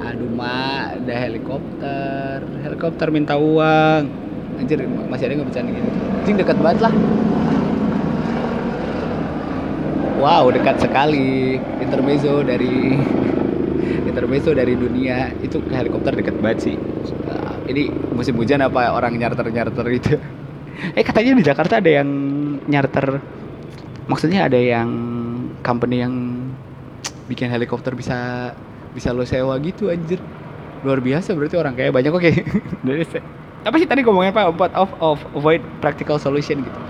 aduh 0.00 0.30
mak 0.32 1.02
ada 1.04 1.14
helikopter. 1.26 2.36
Helikopter 2.64 3.08
minta 3.08 3.38
uang. 3.38 4.02
Anjir 4.56 4.84
masih 4.88 5.28
ada 5.28 5.32
nggak 5.36 5.48
bercanda 5.52 5.70
gini 5.72 5.90
anjing 6.26 6.42
dekat 6.42 6.58
banget 6.58 6.90
lah. 6.90 6.94
Wow 10.18 10.50
dekat 10.50 10.82
sekali. 10.82 11.54
Intermezzo 11.78 12.42
dari 12.42 12.98
intermezzo 14.10 14.50
dari 14.50 14.74
dunia. 14.74 15.30
Itu 15.38 15.62
helikopter 15.70 16.18
dekat 16.18 16.42
banget 16.42 16.58
sih. 16.66 16.74
Uh, 17.30 17.62
ini 17.70 17.94
musim 18.10 18.34
hujan 18.34 18.58
apa 18.58 18.90
orang 18.90 19.14
nyarter 19.14 19.46
nyarter 19.46 19.86
itu 19.94 20.18
eh 20.98 21.06
katanya 21.06 21.38
di 21.38 21.46
Jakarta 21.46 21.78
ada 21.78 22.02
yang 22.02 22.10
nyarter. 22.66 23.22
Maksudnya 24.10 24.50
ada 24.50 24.58
yang 24.58 24.90
company 25.62 26.02
yang 26.02 26.14
bikin 27.30 27.54
helikopter 27.54 27.94
bisa 27.94 28.50
bisa 28.96 29.12
lo 29.12 29.28
sewa 29.28 29.52
gitu 29.60 29.92
anjir. 29.92 30.16
Luar 30.80 31.04
biasa 31.04 31.36
berarti 31.36 31.60
orang 31.60 31.76
kayak 31.76 31.92
banyak 31.92 32.12
oke. 32.12 32.30
Dari 32.88 33.04
apa 33.66 33.76
sih 33.82 33.88
tadi 33.90 34.00
ngomongin 34.06 34.32
apa 34.32 34.48
about 34.48 34.72
of, 34.72 34.90
of 35.02 35.18
avoid 35.36 35.60
practical 35.84 36.16
solution 36.16 36.64
gitu. 36.64 36.80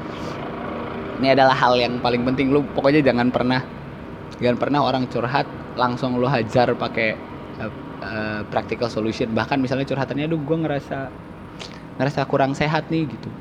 Ini 1.19 1.35
adalah 1.35 1.57
hal 1.59 1.75
yang 1.75 1.99
paling 1.99 2.23
penting. 2.23 2.55
Lu 2.55 2.62
pokoknya 2.77 3.03
jangan 3.03 3.35
pernah 3.35 3.64
jangan 4.38 4.57
pernah 4.61 4.81
orang 4.87 5.11
curhat 5.11 5.49
langsung 5.75 6.21
lu 6.21 6.29
hajar 6.29 6.77
pakai 6.77 7.16
uh, 7.59 7.73
uh, 8.05 8.40
practical 8.47 8.87
solution. 8.87 9.33
Bahkan 9.35 9.59
misalnya 9.59 9.88
curhatannya 9.88 10.31
aduh 10.31 10.38
gue 10.38 10.57
ngerasa 10.62 11.11
ngerasa 11.97 12.21
kurang 12.29 12.53
sehat 12.53 12.92
nih 12.92 13.09
gitu. 13.09 13.33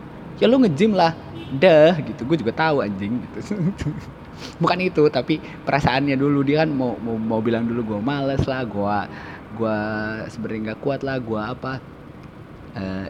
Ya 0.41 0.49
lu 0.49 0.57
ngejim 0.63 0.95
lah. 0.95 1.13
Dah 1.59 1.99
gitu. 1.99 2.25
Gue 2.25 2.39
juga 2.39 2.55
tahu 2.55 2.81
anjing 2.81 3.21
gitu 3.21 3.39
bukan 4.59 4.79
itu 4.83 5.07
tapi 5.09 5.39
perasaannya 5.39 6.15
dulu. 6.15 6.43
Dia 6.45 6.63
kan 6.65 6.69
mau 6.71 6.95
mau, 6.99 7.17
mau 7.17 7.39
bilang 7.43 7.65
dulu 7.67 7.95
gue 7.95 7.99
males 8.01 8.43
lah 8.45 8.61
gue 8.63 8.97
gue 9.55 9.79
sebenarnya 10.31 10.61
nggak 10.71 10.79
kuat 10.83 11.01
lah 11.01 11.17
gue 11.19 11.41
apa. 11.41 11.73
Uh, 12.75 13.07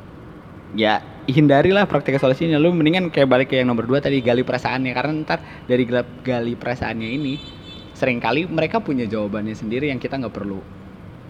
ya 0.78 1.02
hindarilah 1.26 1.90
praktek 1.90 2.22
solusinya 2.22 2.62
lu 2.62 2.70
mendingan 2.76 3.10
kayak 3.10 3.26
balik 3.26 3.48
ke 3.50 3.58
yang 3.58 3.70
nomor 3.72 3.90
dua 3.90 4.00
tadi 4.02 4.22
gali 4.22 4.46
perasaannya. 4.46 4.92
Karena 4.94 5.12
ntar 5.26 5.40
dari 5.66 5.84
gali 6.22 6.54
perasaannya 6.54 7.10
ini 7.10 7.34
sering 7.96 8.20
kali 8.20 8.46
mereka 8.46 8.84
punya 8.84 9.08
jawabannya 9.08 9.56
sendiri 9.56 9.88
yang 9.88 10.04
kita 10.04 10.20
nggak 10.20 10.36
perlu 10.36 10.60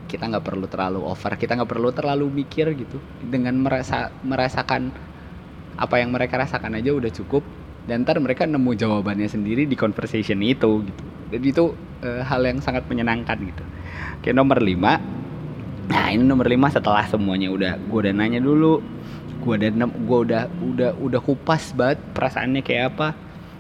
kita 0.06 0.26
nggak 0.30 0.46
perlu 0.46 0.66
terlalu 0.70 1.02
over 1.02 1.34
kita 1.34 1.58
nggak 1.58 1.70
perlu 1.70 1.90
terlalu 1.94 2.26
mikir 2.44 2.74
gitu. 2.76 2.98
Dengan 3.22 3.58
merasa 3.58 4.12
merasakan 4.22 4.94
apa 5.76 5.96
yang 6.00 6.16
mereka 6.16 6.40
rasakan 6.40 6.80
aja 6.80 6.96
udah 6.96 7.12
cukup 7.12 7.44
dan 7.86 8.02
ntar 8.02 8.18
mereka 8.18 8.50
nemu 8.50 8.74
jawabannya 8.74 9.30
sendiri 9.30 9.70
di 9.70 9.78
conversation 9.78 10.42
itu 10.42 10.86
gitu. 10.86 11.04
Jadi 11.30 11.46
itu 11.54 11.66
e, 12.02 12.10
hal 12.26 12.42
yang 12.46 12.62
sangat 12.62 12.86
menyenangkan 12.90 13.38
gitu. 13.46 13.64
Oke 14.22 14.34
nomor 14.34 14.62
lima. 14.62 14.98
Nah 15.86 16.06
ini 16.10 16.26
nomor 16.26 16.50
lima 16.50 16.70
setelah 16.74 17.06
semuanya 17.06 17.54
udah 17.54 17.74
gue 17.78 18.00
udah 18.10 18.14
nanya 18.14 18.42
dulu. 18.42 18.82
Gue 19.42 19.62
udah 19.62 19.70
gue 19.86 20.20
udah 20.30 20.44
udah 20.50 20.92
udah 20.98 21.22
kupas 21.22 21.78
banget 21.78 22.02
perasaannya 22.18 22.62
kayak 22.66 22.98
apa. 22.98 23.14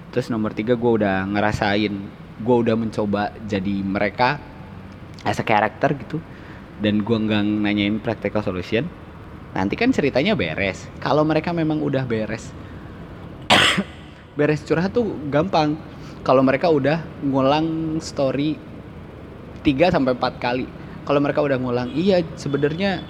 Terus 0.09 0.33
nomor 0.33 0.57
tiga 0.57 0.73
gue 0.73 0.91
udah 1.05 1.25
ngerasain 1.29 1.93
gue 2.35 2.55
udah 2.67 2.75
mencoba 2.75 3.31
jadi 3.45 3.75
mereka 3.85 4.41
as 5.21 5.37
a 5.37 5.45
character 5.45 5.93
gitu. 5.93 6.17
Dan 6.81 7.05
gue 7.05 7.17
nggak 7.17 7.45
nanyain 7.61 8.01
practical 8.01 8.41
solution. 8.41 8.89
Nanti 9.53 9.77
kan 9.77 9.93
ceritanya 9.93 10.33
beres. 10.33 10.89
Kalau 10.97 11.21
mereka 11.21 11.53
memang 11.53 11.79
udah 11.79 12.03
beres 12.09 12.51
beres 14.35 14.61
curhat 14.67 14.91
tuh 14.91 15.15
gampang. 15.31 15.79
Kalau 16.21 16.43
mereka 16.43 16.67
udah 16.69 17.01
ngulang 17.23 17.97
story 18.03 18.59
3 19.63 19.95
sampai 19.95 20.13
4 20.13 20.37
kali. 20.37 20.67
Kalau 21.05 21.19
mereka 21.23 21.41
udah 21.41 21.57
ngulang 21.57 21.89
iya 21.95 22.21
sebenarnya 22.35 23.01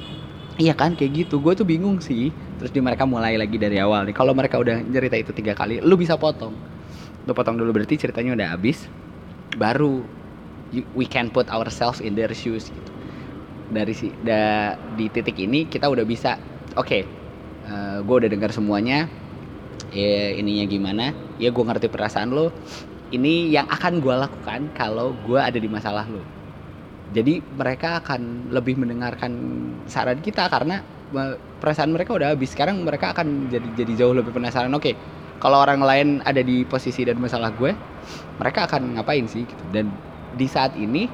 iya 0.61 0.77
kan 0.77 0.93
kayak 0.93 1.25
gitu. 1.25 1.41
Gue 1.41 1.57
tuh 1.57 1.65
bingung 1.67 1.99
sih 1.99 2.29
terus 2.55 2.71
di 2.71 2.79
mereka 2.79 3.03
mulai 3.03 3.35
lagi 3.35 3.57
dari 3.57 3.81
awal 3.81 4.07
nih. 4.07 4.15
Kalau 4.15 4.31
mereka 4.31 4.61
udah 4.61 4.85
cerita 4.85 5.15
itu 5.17 5.31
tiga 5.33 5.57
kali 5.57 5.81
lu 5.81 5.97
bisa 5.97 6.15
potong. 6.15 6.53
Lu 7.25 7.31
potong 7.33 7.57
dulu 7.57 7.81
berarti 7.81 7.97
ceritanya 7.97 8.38
udah 8.38 8.47
habis 8.55 8.85
baru 9.55 10.03
we 10.93 11.07
can 11.07 11.31
put 11.31 11.47
ourselves 11.47 12.03
in 12.03 12.13
their 12.13 12.31
shoes 12.35 12.69
gitu. 12.69 12.91
Dari 13.65 13.93
si 13.97 14.13
da, 14.21 14.75
di 14.93 15.09
titik 15.09 15.39
ini 15.41 15.65
kita 15.65 15.89
udah 15.89 16.05
bisa 16.05 16.38
oke 16.75 16.85
okay, 16.85 17.01
uh, 17.65 17.71
eh, 17.71 17.97
gue 18.03 18.15
udah 18.21 18.29
dengar 18.29 18.51
semuanya 18.51 19.07
ya 19.95 20.36
ininya 20.36 20.65
gimana? 20.67 21.05
Ya 21.39 21.49
gue 21.55 21.63
ngerti 21.63 21.88
perasaan 21.88 22.36
lo. 22.36 22.51
Ini 23.15 23.55
yang 23.55 23.67
akan 23.71 24.03
gue 24.03 24.12
lakukan 24.12 24.75
kalau 24.75 25.15
gue 25.23 25.39
ada 25.39 25.55
di 25.55 25.69
masalah 25.71 26.03
lo. 26.12 26.19
Jadi 27.15 27.39
mereka 27.39 28.03
akan 28.03 28.51
lebih 28.51 28.75
mendengarkan 28.75 29.31
saran 29.88 30.19
kita 30.19 30.51
karena 30.51 30.84
perasaan 31.63 31.95
mereka 31.95 32.12
udah 32.12 32.36
habis. 32.36 32.51
Sekarang 32.51 32.84
mereka 32.84 33.15
akan 33.15 33.47
jadi 33.47 33.67
jadi 33.79 33.93
jauh 34.03 34.12
lebih 34.12 34.36
penasaran. 34.36 34.73
Oke 34.75 34.99
kalau 35.39 35.62
orang 35.63 35.79
lain 35.84 36.08
ada 36.23 36.39
di 36.43 36.63
posisi 36.67 37.03
dan 37.03 37.19
masalah 37.19 37.51
gue 37.55 37.71
mereka 38.41 38.67
akan 38.67 38.99
ngapain 38.99 39.23
sih 39.31 39.47
gitu. 39.47 39.63
Dan 39.71 39.95
di 40.36 40.47
saat 40.51 40.75
ini 40.75 41.08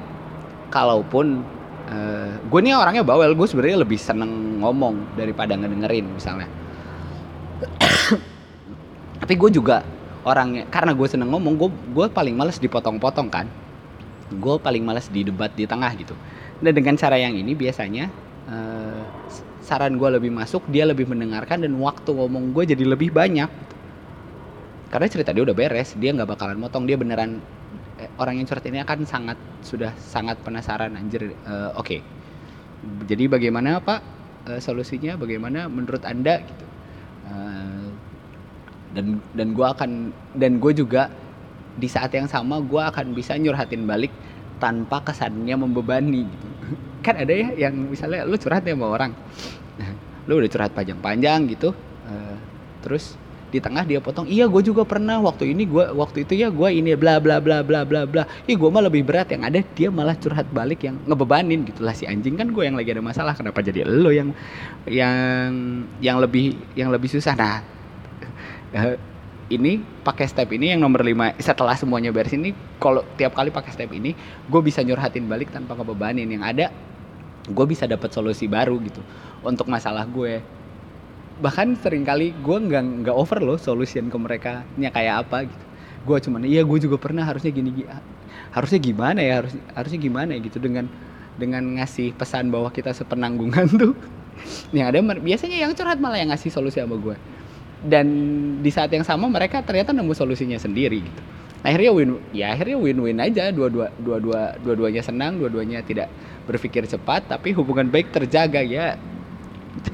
kalaupun 0.72 1.44
uh, 1.86 2.34
gue 2.40 2.60
nih 2.64 2.74
orangnya 2.74 3.06
bawel. 3.06 3.36
Gue 3.38 3.46
sebenarnya 3.46 3.84
lebih 3.84 4.00
seneng 4.00 4.58
ngomong 4.58 5.14
daripada 5.14 5.54
ngedengerin 5.54 6.08
misalnya 6.18 6.50
tapi 9.32 9.48
gue 9.48 9.64
juga 9.64 9.80
orangnya 10.28 10.68
karena 10.68 10.92
gue 10.92 11.08
seneng 11.08 11.32
ngomong 11.32 11.56
gue 11.56 11.72
gue 11.96 12.06
paling 12.12 12.36
males 12.36 12.60
dipotong-potong 12.60 13.32
kan. 13.32 13.48
Gue 14.28 14.60
paling 14.60 14.84
males 14.84 15.08
di 15.08 15.24
debat 15.24 15.48
di 15.56 15.64
tengah 15.64 15.88
gitu. 15.96 16.12
Dan 16.60 16.76
dengan 16.76 17.00
cara 17.00 17.16
yang 17.16 17.32
ini 17.32 17.56
biasanya 17.56 18.12
uh, 18.44 19.00
saran 19.64 19.96
gue 19.96 20.20
lebih 20.20 20.28
masuk 20.28 20.68
dia 20.68 20.84
lebih 20.84 21.08
mendengarkan 21.08 21.64
dan 21.64 21.72
waktu 21.80 22.12
ngomong 22.12 22.52
gue 22.52 22.76
jadi 22.76 22.84
lebih 22.84 23.08
banyak. 23.08 23.48
Karena 24.92 25.08
cerita 25.08 25.32
dia 25.32 25.48
udah 25.48 25.56
beres 25.56 25.96
dia 25.96 26.12
nggak 26.12 26.28
bakalan 26.28 26.60
motong 26.60 26.84
dia 26.84 27.00
beneran 27.00 27.40
eh, 27.96 28.12
orang 28.20 28.36
yang 28.36 28.44
curhat 28.44 28.68
ini 28.68 28.84
akan 28.84 29.08
sangat 29.08 29.40
sudah 29.64 29.96
sangat 29.96 30.36
penasaran 30.44 30.92
anjir 30.92 31.32
uh, 31.48 31.72
oke. 31.72 31.88
Okay. 31.88 32.04
jadi 33.08 33.32
bagaimana 33.32 33.80
pak? 33.80 34.04
Uh, 34.44 34.60
solusinya 34.60 35.16
bagaimana 35.16 35.72
menurut 35.72 36.04
anda 36.04 36.44
gitu. 36.44 36.66
Uh, 37.32 37.81
dan 38.92 39.20
dan 39.32 39.56
gue 39.56 39.66
akan 39.66 40.12
dan 40.36 40.60
gue 40.60 40.72
juga 40.76 41.08
di 41.76 41.88
saat 41.88 42.12
yang 42.12 42.28
sama 42.28 42.60
gue 42.60 42.80
akan 42.80 43.16
bisa 43.16 43.36
nyurhatin 43.40 43.88
balik 43.88 44.12
tanpa 44.60 45.00
kesannya 45.02 45.56
membebani. 45.56 46.28
Gitu 46.28 46.48
kan 47.06 47.18
ada 47.18 47.32
ya 47.32 47.68
yang 47.68 47.74
misalnya 47.90 48.28
lu 48.28 48.36
curhat 48.36 48.62
ya 48.62 48.76
sama 48.76 48.86
orang. 48.92 49.12
Lu 50.30 50.38
udah 50.38 50.46
curhat 50.46 50.70
panjang-panjang 50.70 51.50
gitu 51.50 51.74
uh, 52.06 52.36
terus 52.78 53.18
di 53.52 53.60
tengah 53.60 53.84
dia 53.84 54.00
potong 54.00 54.24
iya 54.32 54.48
gue 54.48 54.62
juga 54.64 54.80
pernah 54.86 55.20
waktu 55.20 55.52
ini 55.52 55.68
gue 55.68 55.92
waktu 55.92 56.24
itu 56.24 56.40
ya 56.40 56.48
gue 56.48 56.68
ini 56.72 56.96
bla 56.96 57.20
bla 57.20 57.36
bla 57.42 57.60
bla 57.60 57.82
bla 57.82 58.06
bla. 58.08 58.22
Ih 58.46 58.54
gue 58.54 58.70
mah 58.70 58.86
lebih 58.86 59.02
berat 59.02 59.28
yang 59.34 59.42
ada 59.44 59.60
dia 59.60 59.90
malah 59.90 60.14
curhat 60.16 60.46
balik 60.54 60.86
yang 60.86 60.96
ngebebanin 61.04 61.66
gitulah 61.66 61.92
si 61.92 62.06
anjing. 62.06 62.38
Kan 62.38 62.54
gue 62.54 62.64
yang 62.64 62.78
lagi 62.78 62.94
ada 62.94 63.02
masalah 63.02 63.34
kenapa 63.34 63.60
jadi 63.60 63.82
lo 63.82 64.14
yang 64.14 64.30
yang 64.86 65.50
yang 65.98 66.16
lebih 66.22 66.54
yang 66.78 66.88
lebih 66.88 67.10
susah? 67.12 67.34
Nah 67.34 67.71
ini 69.52 69.84
pakai 70.00 70.24
step 70.24 70.48
ini 70.56 70.72
yang 70.72 70.80
nomor 70.80 71.04
5 71.04 71.36
setelah 71.44 71.76
semuanya 71.76 72.08
beres 72.08 72.32
ini 72.32 72.56
kalau 72.80 73.04
tiap 73.20 73.36
kali 73.36 73.52
pakai 73.52 73.68
step 73.68 73.92
ini 73.92 74.16
gue 74.48 74.60
bisa 74.64 74.80
nyurhatin 74.80 75.28
balik 75.28 75.52
tanpa 75.52 75.76
ngebebanin 75.76 76.24
yang 76.24 76.40
ada 76.40 76.72
gue 77.50 77.66
bisa 77.66 77.90
dapat 77.90 78.14
solusi 78.14 78.46
baru 78.46 78.78
gitu 78.86 79.02
untuk 79.42 79.66
masalah 79.66 80.06
gue. 80.06 80.38
Bahkan 81.42 81.74
sering 81.82 82.06
kali 82.06 82.30
gue 82.38 82.56
nggak 82.70 83.02
nggak 83.02 83.16
over 83.16 83.42
loh 83.42 83.58
solution 83.58 84.06
ke 84.06 84.18
mereka 84.18 84.62
nya 84.78 84.94
kayak 84.94 85.26
apa 85.26 85.50
gitu. 85.50 85.64
Gue 86.06 86.16
cuman 86.22 86.46
iya 86.46 86.62
gue 86.62 86.78
juga 86.78 86.96
pernah 87.02 87.26
harusnya 87.26 87.50
gini, 87.50 87.74
gini 87.74 87.90
harusnya 88.54 88.78
gimana 88.78 89.18
ya? 89.18 89.42
Harus 89.42 89.52
harusnya 89.74 89.98
gimana 89.98 90.30
ya? 90.38 90.40
gitu. 90.46 90.62
Dengan 90.62 90.86
dengan 91.34 91.82
ngasih 91.82 92.14
pesan 92.14 92.54
bahwa 92.54 92.70
kita 92.70 92.94
sepenanggungan 92.94 93.66
tuh. 93.82 93.94
Yang 94.70 94.86
ada 94.94 94.98
biasanya 95.18 95.56
yang 95.66 95.74
curhat 95.74 95.98
malah 95.98 96.22
yang 96.22 96.30
ngasih 96.30 96.50
solusi 96.54 96.78
sama 96.78 96.94
gue 96.96 97.31
dan 97.82 98.06
di 98.62 98.70
saat 98.70 98.94
yang 98.94 99.02
sama 99.02 99.26
mereka 99.26 99.58
ternyata 99.62 99.90
nemu 99.90 100.14
solusinya 100.14 100.58
sendiri 100.58 101.02
gitu. 101.02 101.22
Akhirnya 101.62 101.90
win 101.94 102.10
ya 102.34 102.54
akhirnya 102.54 102.78
win-win 102.78 103.18
aja. 103.22 103.50
Dua-dua 103.54 103.90
dua-dua 103.98 104.58
dua-duanya 104.62 105.02
senang 105.02 105.38
dua-duanya 105.38 105.82
tidak 105.86 106.10
berpikir 106.46 106.86
cepat 106.90 107.30
tapi 107.30 107.54
hubungan 107.54 107.86
baik 107.86 108.10
terjaga 108.10 108.62
ya. 108.62 108.98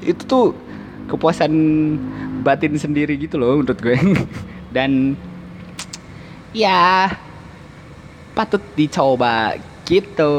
Itu 0.01 0.21
tuh 0.25 0.47
kepuasan 1.09 1.53
batin 2.41 2.73
sendiri 2.77 3.17
gitu 3.17 3.37
loh 3.37 3.61
menurut 3.61 3.77
gue. 3.81 3.97
Dan 4.75 5.13
ya 6.53 7.09
patut 8.33 8.61
dicoba 8.73 9.57
gitu. 9.85 10.33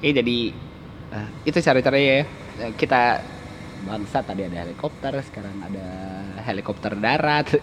Oke 0.00 0.08
jadi 0.08 0.52
uh, 1.12 1.28
itu 1.44 1.58
cara-cara 1.60 1.96
ya. 2.00 2.24
Kita 2.76 3.33
bangsa 3.84 4.24
tadi 4.24 4.48
ada 4.48 4.64
helikopter 4.64 5.12
sekarang 5.22 5.56
ada 5.60 5.86
helikopter 6.44 6.96
darat. 6.96 7.48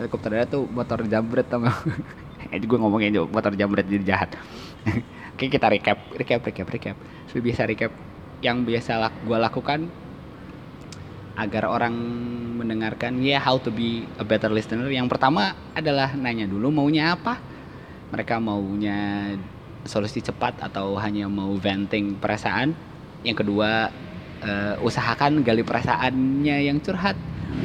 Helikopter 0.00 0.32
darat 0.32 0.48
tuh 0.48 0.64
motor 0.64 1.04
jambret 1.04 1.44
sama 1.50 1.68
eh 2.52 2.60
gue 2.60 2.78
ngomongin 2.78 3.12
juga 3.12 3.28
motor 3.32 3.52
jambret 3.56 3.84
jadi 3.84 4.04
jahat. 4.04 4.30
Oke 5.34 5.50
kita 5.50 5.66
recap 5.68 5.98
recap 6.14 6.40
recap 6.40 6.68
recap. 6.70 6.96
So, 7.28 7.42
biasa 7.42 7.66
recap 7.66 7.92
yang 8.40 8.62
biasa 8.62 9.00
lak 9.00 9.14
gue 9.24 9.38
lakukan 9.40 9.80
agar 11.34 11.66
orang 11.66 11.94
mendengarkan 12.54 13.18
ya 13.18 13.36
yeah, 13.36 13.40
how 13.42 13.58
to 13.58 13.74
be 13.74 14.06
a 14.20 14.24
better 14.24 14.48
listener. 14.52 14.86
Yang 14.86 15.10
pertama 15.10 15.58
adalah 15.74 16.14
nanya 16.14 16.46
dulu 16.46 16.70
maunya 16.70 17.18
apa? 17.18 17.42
Mereka 18.14 18.38
maunya 18.38 19.34
solusi 19.84 20.22
cepat 20.22 20.62
atau 20.62 20.94
hanya 21.02 21.26
mau 21.26 21.50
venting 21.58 22.16
perasaan? 22.16 22.72
Yang 23.26 23.42
kedua 23.42 23.90
uh, 24.44 24.74
usahakan 24.84 25.40
gali 25.40 25.64
perasaannya 25.64 26.68
yang 26.68 26.78
curhat 26.84 27.16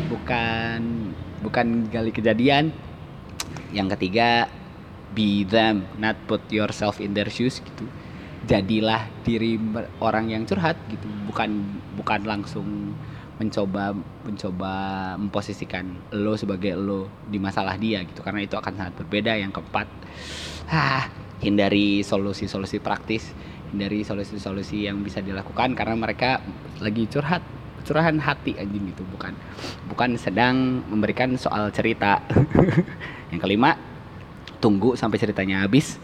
bukan 0.09 1.11
bukan 1.43 1.91
gali 1.91 2.09
kejadian. 2.15 2.71
Yang 3.69 3.99
ketiga 3.99 4.49
be 5.13 5.45
them 5.45 5.85
not 6.01 6.17
put 6.25 6.41
yourself 6.49 6.97
in 6.97 7.13
their 7.13 7.29
shoes 7.29 7.61
gitu. 7.61 7.85
Jadilah 8.49 9.05
diri 9.21 9.61
orang 10.01 10.31
yang 10.33 10.47
curhat 10.47 10.79
gitu. 10.89 11.05
Bukan 11.29 11.49
bukan 11.99 12.21
langsung 12.25 12.97
mencoba 13.39 13.95
mencoba 14.27 14.73
memposisikan 15.15 15.95
lo 16.11 16.35
sebagai 16.35 16.75
lo 16.75 17.07
di 17.29 17.37
masalah 17.37 17.77
dia 17.77 18.01
gitu. 18.01 18.25
Karena 18.25 18.41
itu 18.41 18.57
akan 18.57 18.73
sangat 18.73 18.93
berbeda. 18.97 19.37
Yang 19.37 19.61
keempat 19.61 19.87
ah 20.69 21.05
hindari 21.39 22.03
solusi-solusi 22.03 22.83
praktis 22.83 23.31
hindari 23.69 24.01
solusi-solusi 24.01 24.89
yang 24.89 25.01
bisa 25.05 25.21
dilakukan 25.21 25.77
karena 25.77 25.95
mereka 25.95 26.41
lagi 26.81 27.05
curhat 27.05 27.41
curahan 27.83 28.17
hati 28.19 28.53
anjing 28.59 28.91
gitu. 28.91 29.03
Bukan 29.09 29.33
bukan 29.89 30.19
sedang 30.19 30.83
memberikan 30.87 31.33
soal 31.39 31.71
cerita. 31.73 32.21
Yang 33.33 33.39
kelima 33.45 33.77
tunggu 34.59 34.93
sampai 34.93 35.17
ceritanya 35.21 35.65
habis. 35.65 35.97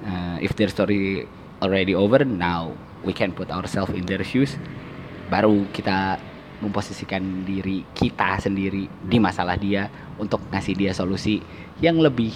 Uh, 0.00 0.40
if 0.40 0.56
their 0.56 0.72
story 0.72 1.28
already 1.60 1.92
over 1.92 2.24
now 2.24 2.72
we 3.04 3.12
can 3.12 3.36
put 3.36 3.52
ourselves 3.52 3.92
in 3.92 4.08
their 4.08 4.24
shoes. 4.24 4.56
Baru 5.28 5.68
kita 5.76 6.16
memposisikan 6.60 7.44
diri 7.48 7.84
kita 7.96 8.36
sendiri 8.36 8.84
di 9.00 9.16
masalah 9.16 9.56
dia 9.56 9.88
untuk 10.20 10.44
ngasih 10.52 10.76
dia 10.76 10.92
solusi 10.92 11.40
yang 11.80 11.96
lebih 11.96 12.32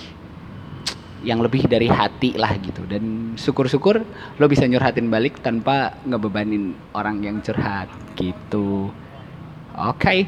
yang 1.24 1.40
lebih 1.40 1.64
dari 1.66 1.88
hati 1.88 2.36
lah 2.36 2.52
gitu. 2.60 2.84
Dan 2.84 3.34
syukur-syukur 3.34 4.04
lo 4.38 4.46
bisa 4.46 4.68
nyurhatin 4.68 5.08
balik 5.08 5.40
tanpa 5.40 5.96
ngebebanin 6.04 6.76
orang 6.92 7.24
yang 7.24 7.40
curhat 7.40 7.88
gitu. 8.14 8.92
Oke. 9.74 9.98
Okay. 9.98 10.18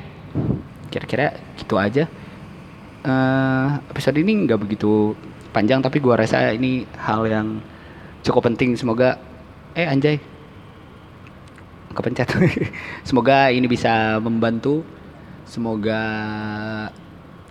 kira-kira 0.87 1.37
gitu 1.61 1.77
aja. 1.77 2.09
Uh, 3.07 3.79
episode 3.93 4.17
ini 4.19 4.49
nggak 4.49 4.59
begitu 4.59 5.15
panjang 5.55 5.79
tapi 5.79 6.03
gua 6.03 6.19
rasa 6.19 6.51
ini 6.51 6.89
hal 6.97 7.29
yang 7.29 7.61
cukup 8.25 8.49
penting. 8.49 8.75
Semoga 8.75 9.21
eh 9.77 9.87
anjay. 9.87 10.17
Kepencet. 11.93 12.29
Semoga 13.09 13.53
ini 13.53 13.69
bisa 13.69 14.17
membantu. 14.21 14.83
Semoga 15.47 16.03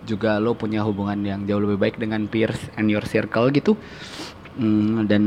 juga 0.06 0.38
lo 0.38 0.54
punya 0.54 0.86
hubungan 0.86 1.18
yang 1.26 1.40
jauh 1.44 1.58
lebih 1.58 1.78
baik 1.82 1.96
dengan 1.98 2.30
peers 2.30 2.70
and 2.78 2.86
your 2.88 3.02
circle 3.04 3.50
gitu. 3.50 3.74
Mm, 4.56 5.10
dan 5.10 5.22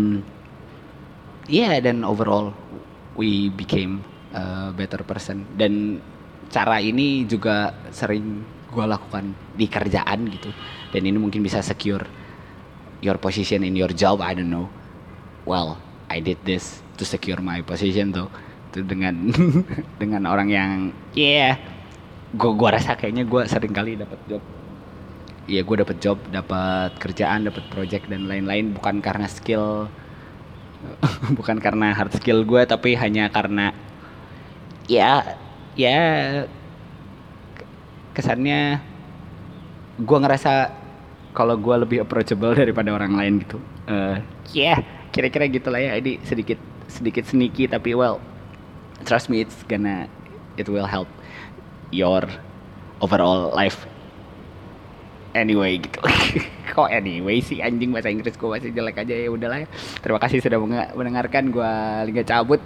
ya 1.45 1.75
yeah, 1.75 1.83
dan 1.83 2.07
overall 2.07 2.55
we 3.19 3.51
became 3.51 4.01
a 4.31 4.71
better 4.71 5.03
person. 5.03 5.43
Dan 5.53 5.99
cara 6.47 6.79
ini 6.79 7.27
juga 7.27 7.75
sering 7.91 8.41
gue 8.71 8.85
lakukan 8.87 9.35
di 9.53 9.67
kerjaan 9.67 10.31
gitu. 10.31 10.49
Dan 10.95 11.05
ini 11.05 11.19
mungkin 11.19 11.43
bisa 11.43 11.59
secure 11.59 12.07
your 13.03 13.19
position 13.19 13.67
in 13.67 13.75
your 13.75 13.91
job 13.91 14.23
I 14.23 14.31
don't 14.31 14.49
know. 14.49 14.71
Well 15.43 15.75
I 16.09 16.23
did 16.23 16.41
this 16.47 16.81
to 16.97 17.03
secure 17.05 17.43
my 17.43 17.61
position 17.61 18.15
tuh 18.15 18.31
itu 18.69 18.85
dengan 18.85 19.33
dengan 20.01 20.29
orang 20.29 20.49
yang 20.53 20.71
ya 21.17 21.25
yeah, 21.25 21.53
gue 22.37 22.51
gua 22.53 22.77
rasa 22.77 22.93
kayaknya 22.93 23.25
gue 23.25 23.41
sering 23.49 23.73
kali 23.73 23.97
dapat 23.97 24.19
job 24.29 24.43
Iya 25.49 25.65
gue 25.65 25.81
dapat 25.81 25.97
job 25.97 26.21
dapat 26.29 26.93
kerjaan 27.01 27.49
dapat 27.49 27.65
project 27.73 28.05
dan 28.05 28.29
lain-lain. 28.29 28.77
Bukan 28.77 29.01
karena 29.01 29.25
skill 29.25 29.89
bukan 31.37 31.57
karena 31.57 31.91
hard 31.97 32.13
skill 32.13 32.45
gue 32.45 32.61
tapi 32.69 32.93
hanya 32.93 33.33
karena 33.33 33.73
ya 34.85 35.35
ya 35.73 35.97
kesannya 38.13 38.77
gue 39.97 40.17
ngerasa 40.21 40.69
kalau 41.33 41.57
gue 41.57 41.75
lebih 41.81 42.05
approachable 42.05 42.53
daripada 42.53 42.93
orang 42.93 43.17
lain 43.17 43.33
gitu. 43.41 43.57
Uh, 43.89 44.21
ya 44.53 44.77
yeah, 44.77 44.79
kira-kira 45.09 45.49
gitulah 45.49 45.81
ya. 45.81 45.97
Ini 45.97 46.21
sedikit 46.29 46.61
sedikit 46.85 47.25
sneaky 47.25 47.65
tapi 47.65 47.97
well 47.97 48.21
trust 49.09 49.33
me 49.33 49.41
it's 49.41 49.65
gonna 49.65 50.05
it 50.61 50.69
will 50.69 50.85
help 50.85 51.09
your 51.89 52.21
overall 53.01 53.49
life 53.49 53.89
anyway 55.33 55.81
gitu. 55.81 55.99
Kok 56.75 56.89
anyway 56.89 57.41
sih 57.41 57.59
anjing 57.59 57.89
bahasa 57.89 58.13
Inggris 58.13 58.37
gue 58.37 58.49
masih 58.49 58.71
jelek 58.71 59.01
aja 59.01 59.13
ya 59.13 59.29
udahlah 59.33 59.65
ya. 59.65 59.67
terima 59.99 60.19
kasih 60.21 60.39
sudah 60.39 60.57
mendengarkan 60.95 61.49
gue 61.49 61.73
liga 62.09 62.23
cabut. 62.23 62.61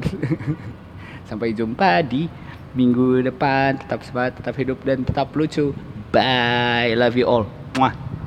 Sampai 1.29 1.55
jumpa 1.55 2.03
di 2.03 2.27
minggu 2.75 3.23
depan. 3.23 3.79
Tetap 3.79 4.03
semangat 4.03 4.43
tetap 4.43 4.53
hidup 4.59 4.79
dan 4.83 5.07
tetap 5.07 5.31
lucu. 5.33 5.71
Bye. 6.13 6.93
Love 6.93 7.17
you 7.17 7.25
all. 7.25 7.45
Mwah. 7.79 8.22